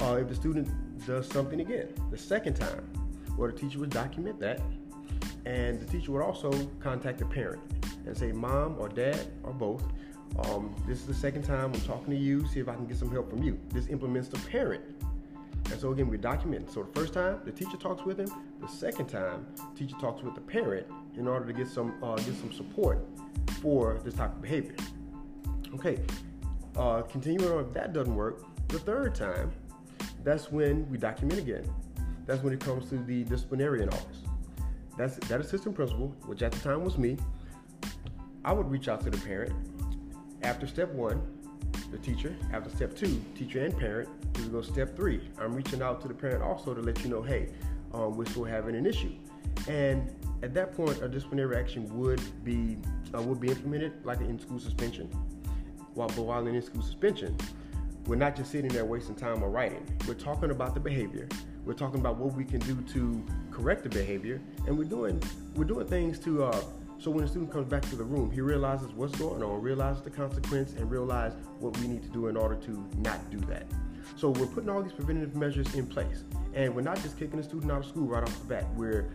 Uh, 0.00 0.16
if 0.20 0.28
the 0.28 0.34
student 0.34 0.68
does 1.06 1.28
something 1.28 1.60
again, 1.60 1.88
the 2.10 2.18
second 2.18 2.54
time, 2.54 2.84
well, 3.38 3.50
the 3.50 3.56
teacher 3.56 3.78
would 3.78 3.90
document 3.90 4.38
that, 4.40 4.60
and 5.46 5.80
the 5.80 5.86
teacher 5.86 6.12
would 6.12 6.22
also 6.22 6.50
contact 6.80 7.18
the 7.18 7.24
parent 7.24 7.62
and 8.04 8.16
say, 8.16 8.32
Mom 8.32 8.76
or 8.78 8.88
Dad 8.88 9.28
or 9.44 9.52
both, 9.52 9.84
um, 10.40 10.74
this 10.86 10.98
is 10.98 11.06
the 11.06 11.14
second 11.14 11.42
time 11.42 11.72
I'm 11.72 11.80
talking 11.82 12.10
to 12.10 12.18
you, 12.18 12.46
see 12.48 12.60
if 12.60 12.68
I 12.68 12.74
can 12.74 12.86
get 12.86 12.96
some 12.96 13.10
help 13.10 13.30
from 13.30 13.42
you. 13.42 13.58
This 13.72 13.88
implements 13.88 14.28
the 14.28 14.38
parent. 14.50 14.82
And 15.70 15.80
so 15.80 15.92
again, 15.92 16.08
we 16.08 16.16
document. 16.16 16.70
So 16.70 16.82
the 16.82 17.00
first 17.00 17.12
time 17.12 17.40
the 17.44 17.52
teacher 17.52 17.76
talks 17.76 18.04
with 18.04 18.18
him, 18.18 18.28
the 18.60 18.68
second 18.68 19.06
time 19.06 19.46
the 19.56 19.78
teacher 19.78 19.96
talks 20.00 20.22
with 20.22 20.34
the 20.34 20.40
parent 20.40 20.86
in 21.16 21.28
order 21.28 21.46
to 21.46 21.52
get 21.52 21.68
some 21.68 21.94
uh, 22.02 22.16
get 22.16 22.34
some 22.36 22.52
support 22.52 23.06
for 23.60 24.00
this 24.04 24.14
type 24.14 24.34
of 24.34 24.42
behavior. 24.42 24.74
Okay, 25.74 25.98
uh, 26.76 27.02
continuing 27.02 27.52
on, 27.52 27.64
if 27.64 27.72
that 27.74 27.92
doesn't 27.92 28.14
work, 28.14 28.44
The 28.68 28.78
third 28.78 29.14
time, 29.14 29.50
that's 30.22 30.52
when 30.52 30.88
we 30.90 30.98
document 30.98 31.40
again. 31.40 31.64
That's 32.28 32.42
when 32.42 32.52
it 32.52 32.60
comes 32.60 32.90
to 32.90 32.98
the 32.98 33.24
disciplinarian 33.24 33.88
office. 33.88 34.18
That's 34.98 35.16
that 35.28 35.40
assistant 35.40 35.74
principal, 35.74 36.08
which 36.26 36.42
at 36.42 36.52
the 36.52 36.58
time 36.58 36.84
was 36.84 36.98
me. 36.98 37.16
I 38.44 38.52
would 38.52 38.70
reach 38.70 38.86
out 38.86 39.00
to 39.04 39.10
the 39.10 39.16
parent. 39.16 39.54
After 40.42 40.66
step 40.66 40.92
one, 40.92 41.22
the 41.90 41.96
teacher. 41.96 42.36
After 42.52 42.68
step 42.68 42.94
two, 42.94 43.18
teacher 43.34 43.64
and 43.64 43.74
parent. 43.76 44.10
We 44.36 44.44
go 44.48 44.60
step 44.60 44.94
three. 44.94 45.22
I'm 45.40 45.54
reaching 45.54 45.80
out 45.80 46.02
to 46.02 46.08
the 46.08 46.12
parent 46.12 46.42
also 46.42 46.74
to 46.74 46.82
let 46.82 47.02
you 47.02 47.08
know, 47.08 47.22
hey, 47.22 47.48
um, 47.94 48.14
we're 48.14 48.26
still 48.26 48.44
having 48.44 48.76
an 48.76 48.84
issue. 48.84 49.12
And 49.66 50.14
at 50.42 50.52
that 50.52 50.76
point, 50.76 51.02
a 51.02 51.08
disciplinary 51.08 51.56
action 51.56 51.88
would 51.98 52.20
be 52.44 52.76
uh, 53.14 53.22
would 53.22 53.40
be 53.40 53.48
implemented 53.48 54.04
like 54.04 54.20
an 54.20 54.26
in-school 54.26 54.58
suspension. 54.58 55.06
While 55.94 56.08
but 56.08 56.18
while 56.18 56.46
in 56.46 56.54
in-school 56.54 56.82
suspension, 56.82 57.38
we're 58.06 58.16
not 58.16 58.36
just 58.36 58.50
sitting 58.50 58.70
there 58.70 58.84
wasting 58.84 59.14
time 59.14 59.42
or 59.42 59.48
writing. 59.48 59.86
We're 60.06 60.12
talking 60.12 60.50
about 60.50 60.74
the 60.74 60.80
behavior. 60.80 61.26
We're 61.68 61.74
talking 61.74 62.00
about 62.00 62.16
what 62.16 62.32
we 62.32 62.46
can 62.46 62.60
do 62.60 62.80
to 62.94 63.22
correct 63.50 63.82
the 63.82 63.90
behavior, 63.90 64.40
and 64.66 64.78
we're 64.78 64.88
doing 64.88 65.22
we're 65.54 65.64
doing 65.64 65.86
things 65.86 66.18
to 66.20 66.44
uh, 66.44 66.62
so 66.98 67.10
when 67.10 67.24
a 67.24 67.28
student 67.28 67.52
comes 67.52 67.68
back 67.68 67.82
to 67.90 67.94
the 67.96 68.04
room, 68.04 68.30
he 68.30 68.40
realizes 68.40 68.88
what's 68.94 69.14
going 69.18 69.42
on, 69.42 69.60
realizes 69.60 70.02
the 70.02 70.08
consequence, 70.08 70.72
and 70.72 70.90
realize 70.90 71.34
what 71.60 71.76
we 71.78 71.86
need 71.86 72.02
to 72.04 72.08
do 72.08 72.28
in 72.28 72.38
order 72.38 72.54
to 72.54 72.88
not 72.96 73.30
do 73.30 73.38
that. 73.40 73.66
So 74.16 74.30
we're 74.30 74.46
putting 74.46 74.70
all 74.70 74.82
these 74.82 74.94
preventative 74.94 75.36
measures 75.36 75.74
in 75.74 75.86
place, 75.86 76.24
and 76.54 76.74
we're 76.74 76.80
not 76.80 77.02
just 77.02 77.18
kicking 77.18 77.36
the 77.36 77.42
student 77.42 77.70
out 77.70 77.80
of 77.80 77.84
school 77.84 78.06
right 78.06 78.22
off 78.22 78.38
the 78.40 78.46
bat. 78.46 78.64
We're 78.74 79.10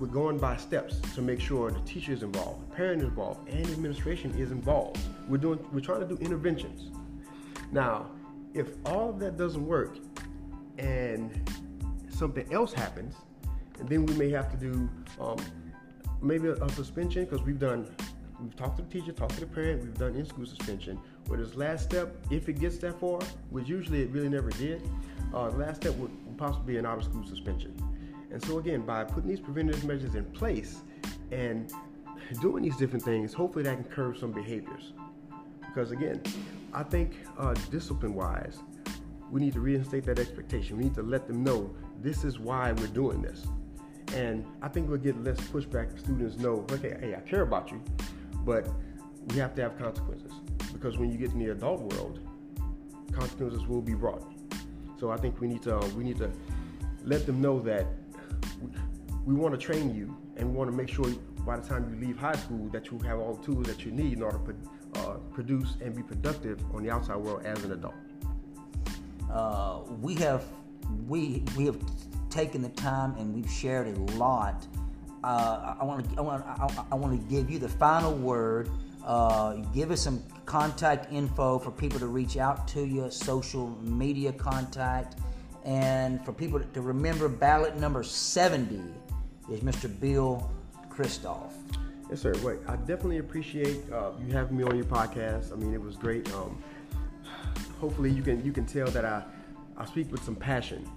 we're 0.00 0.06
going 0.06 0.38
by 0.38 0.56
steps 0.56 1.02
to 1.14 1.20
make 1.20 1.38
sure 1.38 1.70
the 1.70 1.80
teacher 1.80 2.12
is 2.12 2.22
involved, 2.22 2.62
the 2.62 2.76
parent 2.76 3.02
is 3.02 3.08
involved, 3.08 3.46
and 3.50 3.66
administration 3.66 4.30
is 4.38 4.52
involved. 4.52 5.00
We're 5.28 5.36
doing 5.36 5.58
we're 5.70 5.80
trying 5.80 6.00
to 6.00 6.06
do 6.06 6.16
interventions. 6.24 6.90
Now, 7.72 8.06
if 8.54 8.68
all 8.86 9.10
of 9.10 9.18
that 9.18 9.36
doesn't 9.36 9.66
work 9.66 9.98
and 10.78 11.30
something 12.14 12.50
else 12.52 12.72
happens, 12.72 13.14
and 13.78 13.88
then 13.88 14.06
we 14.06 14.14
may 14.14 14.30
have 14.30 14.50
to 14.50 14.56
do 14.56 14.88
um, 15.20 15.36
maybe 16.22 16.48
a, 16.48 16.54
a 16.54 16.68
suspension 16.70 17.24
because 17.24 17.42
we've 17.42 17.58
done 17.58 17.86
we've 18.40 18.56
talked 18.56 18.76
to 18.76 18.82
the 18.82 18.88
teacher, 18.88 19.12
talked 19.12 19.34
to 19.34 19.40
the 19.40 19.46
parent, 19.46 19.82
we've 19.82 19.98
done 19.98 20.14
in-school 20.14 20.46
suspension. 20.46 20.98
But 21.28 21.38
this 21.38 21.54
last 21.54 21.84
step, 21.84 22.16
if 22.30 22.48
it 22.48 22.54
gets 22.54 22.78
that 22.78 22.98
far, 23.00 23.20
which 23.50 23.68
usually 23.68 24.02
it 24.02 24.10
really 24.10 24.28
never 24.28 24.50
did, 24.50 24.82
uh, 25.32 25.50
the 25.50 25.56
last 25.56 25.82
step 25.82 25.94
would 25.94 26.10
possibly 26.36 26.74
be 26.74 26.78
an 26.78 26.86
out-of-school 26.86 27.26
suspension. 27.26 27.74
And 28.30 28.44
so 28.44 28.58
again, 28.58 28.82
by 28.82 29.04
putting 29.04 29.30
these 29.30 29.40
preventative 29.40 29.84
measures 29.84 30.14
in 30.14 30.24
place 30.26 30.82
and 31.30 31.72
doing 32.40 32.64
these 32.64 32.76
different 32.76 33.04
things, 33.04 33.32
hopefully 33.32 33.64
that 33.64 33.74
can 33.74 33.84
curb 33.84 34.18
some 34.18 34.32
behaviors. 34.32 34.92
Because 35.60 35.92
again, 35.92 36.20
I 36.72 36.82
think 36.82 37.16
uh, 37.38 37.54
discipline-wise, 37.70 38.58
we 39.30 39.40
need 39.40 39.54
to 39.54 39.60
reinstate 39.60 40.04
that 40.04 40.18
expectation. 40.18 40.76
We 40.76 40.84
need 40.84 40.94
to 40.96 41.02
let 41.02 41.26
them 41.26 41.42
know 41.42 41.70
this 42.00 42.24
is 42.24 42.38
why 42.38 42.72
we're 42.72 42.86
doing 42.88 43.22
this. 43.22 43.46
And 44.14 44.44
I 44.62 44.68
think 44.68 44.88
we'll 44.88 44.98
get 44.98 45.22
less 45.24 45.40
pushback 45.40 45.98
students 45.98 46.38
know, 46.38 46.64
okay, 46.70 46.96
hey, 47.00 47.14
I 47.14 47.20
care 47.20 47.42
about 47.42 47.70
you, 47.70 47.82
but 48.44 48.68
we 49.28 49.36
have 49.36 49.54
to 49.56 49.62
have 49.62 49.78
consequences. 49.78 50.32
Because 50.72 50.98
when 50.98 51.10
you 51.10 51.18
get 51.18 51.32
in 51.32 51.38
the 51.38 51.50
adult 51.50 51.80
world, 51.80 52.20
consequences 53.12 53.66
will 53.66 53.82
be 53.82 53.94
brought. 53.94 54.22
So 54.98 55.10
I 55.10 55.16
think 55.16 55.40
we 55.40 55.48
need 55.48 55.62
to 55.62 55.78
we 55.96 56.04
need 56.04 56.18
to 56.18 56.30
let 57.04 57.26
them 57.26 57.40
know 57.40 57.60
that 57.60 57.86
we, 58.60 58.70
we 59.24 59.34
want 59.34 59.58
to 59.58 59.60
train 59.60 59.94
you 59.94 60.16
and 60.36 60.50
we 60.50 60.56
want 60.56 60.70
to 60.70 60.76
make 60.76 60.88
sure 60.88 61.06
by 61.46 61.58
the 61.58 61.66
time 61.66 61.88
you 61.90 62.06
leave 62.06 62.16
high 62.16 62.36
school 62.36 62.68
that 62.68 62.90
you 62.90 62.98
have 63.00 63.18
all 63.18 63.34
the 63.34 63.44
tools 63.44 63.66
that 63.66 63.84
you 63.84 63.92
need 63.92 64.14
in 64.14 64.22
order 64.22 64.38
to 64.38 65.00
uh, 65.00 65.16
produce 65.32 65.76
and 65.82 65.94
be 65.94 66.02
productive 66.02 66.58
on 66.74 66.82
the 66.82 66.90
outside 66.90 67.16
world 67.16 67.42
as 67.44 67.62
an 67.64 67.72
adult. 67.72 67.94
Uh, 69.30 69.80
we 70.00 70.14
have 70.14 70.44
we 71.08 71.42
we 71.56 71.66
have 71.66 71.78
taken 72.30 72.62
the 72.62 72.68
time 72.70 73.14
and 73.18 73.34
we've 73.34 73.50
shared 73.50 73.86
a 73.86 74.00
lot. 74.16 74.66
Uh, 75.22 75.76
I 75.80 75.84
want 75.84 76.10
to 76.10 76.18
I 76.18 76.20
want 76.20 76.44
I, 76.46 76.84
I 76.92 76.94
want 76.94 77.20
to 77.20 77.28
give 77.28 77.50
you 77.50 77.58
the 77.58 77.68
final 77.68 78.14
word. 78.14 78.70
Uh, 79.04 79.54
give 79.74 79.90
us 79.90 80.00
some 80.00 80.22
contact 80.46 81.12
info 81.12 81.58
for 81.58 81.70
people 81.70 81.98
to 81.98 82.06
reach 82.06 82.36
out 82.36 82.66
to 82.68 82.84
you, 82.84 83.10
social 83.10 83.68
media 83.82 84.32
contact, 84.32 85.18
and 85.64 86.24
for 86.24 86.32
people 86.32 86.58
to 86.60 86.80
remember 86.80 87.28
ballot 87.28 87.76
number 87.76 88.02
70 88.02 88.80
is 89.50 89.60
Mr. 89.60 89.88
Bill 90.00 90.50
Christophe. 90.88 91.54
Yes, 92.08 92.20
sir. 92.20 92.34
Wait, 92.42 92.58
I 92.68 92.76
definitely 92.76 93.18
appreciate 93.18 93.80
uh, 93.92 94.12
you 94.24 94.32
having 94.32 94.56
me 94.56 94.64
on 94.64 94.76
your 94.76 94.84
podcast. 94.84 95.52
I 95.52 95.56
mean, 95.56 95.72
it 95.74 95.80
was 95.80 95.96
great. 95.96 96.32
Um, 96.34 96.62
hopefully, 97.80 98.10
you 98.10 98.22
can 98.22 98.44
you 98.44 98.52
can 98.52 98.66
tell 98.66 98.88
that 98.88 99.04
I 99.04 99.22
I 99.76 99.84
speak 99.84 100.10
with 100.12 100.22
some 100.22 100.36
passion 100.36 100.88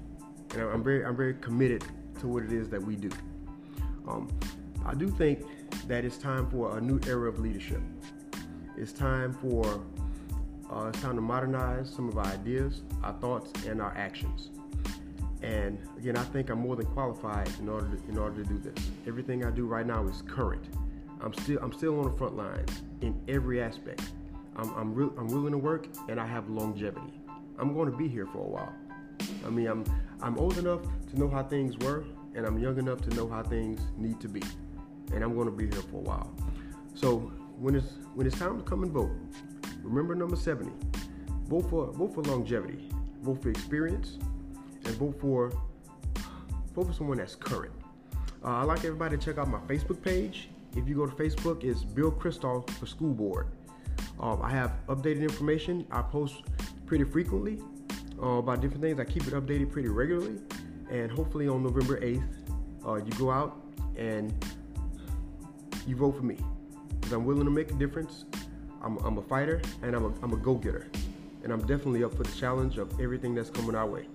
and 0.53 0.61
I'm 0.61 0.83
very 0.83 1.05
I'm 1.05 1.15
very 1.15 1.35
committed 1.35 1.83
to 2.19 2.27
what 2.27 2.43
it 2.43 2.51
is 2.51 2.69
that 2.69 2.81
we 2.81 2.95
do. 2.95 3.09
Um, 4.07 4.29
I 4.85 4.93
do 4.93 5.09
think 5.09 5.43
that 5.87 6.05
it's 6.05 6.17
time 6.17 6.49
for 6.49 6.77
a 6.77 6.81
new 6.81 6.99
era 7.07 7.29
of 7.29 7.39
leadership. 7.39 7.81
It's 8.77 8.93
time 8.93 9.33
for 9.33 9.83
uh, 10.71 10.87
it's 10.87 11.01
time 11.01 11.15
to 11.15 11.21
modernize 11.21 11.89
some 11.89 12.09
of 12.09 12.17
our 12.17 12.25
ideas, 12.25 12.81
our 13.03 13.13
thoughts, 13.13 13.51
and 13.65 13.81
our 13.81 13.95
actions. 13.97 14.49
And 15.41 15.77
again, 15.97 16.17
I 16.17 16.23
think 16.23 16.49
I'm 16.49 16.59
more 16.59 16.75
than 16.75 16.87
qualified 16.87 17.49
in 17.59 17.69
order 17.69 17.95
to, 17.95 18.09
in 18.09 18.17
order 18.17 18.43
to 18.43 18.49
do 18.49 18.57
this. 18.57 18.73
Everything 19.07 19.45
I 19.45 19.51
do 19.51 19.65
right 19.65 19.85
now 19.85 20.07
is 20.07 20.23
current. 20.23 20.65
I'm 21.21 21.33
still 21.33 21.59
I'm 21.61 21.73
still 21.73 21.99
on 21.99 22.05
the 22.05 22.17
front 22.17 22.35
lines 22.35 22.83
in 23.01 23.19
every 23.27 23.61
aspect. 23.61 24.01
I'm 24.55 24.73
I'm, 24.75 24.93
re- 24.93 25.13
I'm 25.17 25.27
willing 25.27 25.51
to 25.51 25.57
work, 25.57 25.87
and 26.09 26.19
I 26.19 26.25
have 26.25 26.49
longevity. 26.49 27.16
I'm 27.59 27.73
going 27.73 27.91
to 27.91 27.97
be 27.97 28.07
here 28.07 28.25
for 28.27 28.39
a 28.39 28.49
while. 28.49 28.73
I 29.45 29.49
mean, 29.49 29.67
I'm 29.67 29.83
I'm 30.21 30.37
old 30.37 30.57
enough 30.57 30.81
to 31.09 31.19
know 31.19 31.29
how 31.29 31.43
things 31.43 31.77
were, 31.77 32.05
and 32.35 32.45
I'm 32.45 32.59
young 32.59 32.77
enough 32.77 33.01
to 33.01 33.09
know 33.11 33.27
how 33.27 33.43
things 33.43 33.81
need 33.97 34.19
to 34.21 34.27
be. 34.27 34.41
And 35.13 35.23
I'm 35.23 35.33
going 35.35 35.45
to 35.45 35.51
be 35.51 35.65
here 35.65 35.81
for 35.83 35.97
a 35.97 36.01
while. 36.01 36.31
So 36.93 37.31
when 37.59 37.75
it's 37.75 37.93
when 38.13 38.27
it's 38.27 38.37
time 38.37 38.57
to 38.57 38.63
come 38.63 38.83
and 38.83 38.91
vote, 38.91 39.11
remember 39.81 40.15
number 40.15 40.35
70. 40.35 40.71
Vote 41.45 41.69
for 41.69 41.91
vote 41.91 42.13
for 42.13 42.23
longevity, 42.23 42.89
vote 43.21 43.41
for 43.41 43.49
experience, 43.49 44.17
and 44.85 44.95
vote 44.95 45.19
for 45.19 45.51
vote 46.75 46.87
for 46.87 46.93
someone 46.93 47.17
that's 47.17 47.35
current. 47.35 47.73
Uh, 48.43 48.57
I'd 48.57 48.63
like 48.63 48.79
everybody 48.79 49.17
to 49.17 49.23
check 49.23 49.37
out 49.37 49.47
my 49.47 49.59
Facebook 49.59 50.01
page. 50.01 50.49
If 50.75 50.87
you 50.87 50.95
go 50.95 51.07
to 51.07 51.15
Facebook, 51.15 51.63
it's 51.63 51.83
Bill 51.83 52.11
Christophe 52.11 52.69
for 52.77 52.85
School 52.85 53.13
Board. 53.13 53.47
Um, 54.19 54.41
I 54.43 54.51
have 54.51 54.73
updated 54.87 55.21
information. 55.21 55.87
I 55.91 56.01
post 56.01 56.43
pretty 56.87 57.03
frequently 57.03 57.59
uh, 58.21 58.37
about 58.37 58.61
different 58.61 58.81
things. 58.81 58.99
I 58.99 59.03
keep 59.03 59.27
it 59.27 59.33
updated 59.33 59.71
pretty 59.71 59.89
regularly, 59.89 60.39
and 60.89 61.11
hopefully 61.11 61.47
on 61.47 61.61
November 61.61 61.99
8th, 61.99 62.23
uh, 62.85 62.95
you 62.95 63.11
go 63.19 63.29
out 63.29 63.61
and 63.97 64.33
you 65.85 65.95
vote 65.95 66.15
for 66.15 66.23
me 66.23 66.37
because 66.99 67.11
I'm 67.11 67.25
willing 67.25 67.45
to 67.45 67.51
make 67.51 67.69
a 67.69 67.75
difference. 67.75 68.25
I'm, 68.81 68.97
I'm 68.99 69.17
a 69.17 69.21
fighter 69.21 69.61
and 69.83 69.95
I'm 69.95 70.05
a, 70.05 70.13
I'm 70.23 70.33
a 70.33 70.37
go-getter, 70.37 70.87
and 71.43 71.51
I'm 71.51 71.61
definitely 71.61 72.03
up 72.03 72.15
for 72.15 72.23
the 72.23 72.35
challenge 72.37 72.77
of 72.77 72.99
everything 72.99 73.35
that's 73.35 73.49
coming 73.49 73.75
our 73.75 73.85
way. 73.85 74.07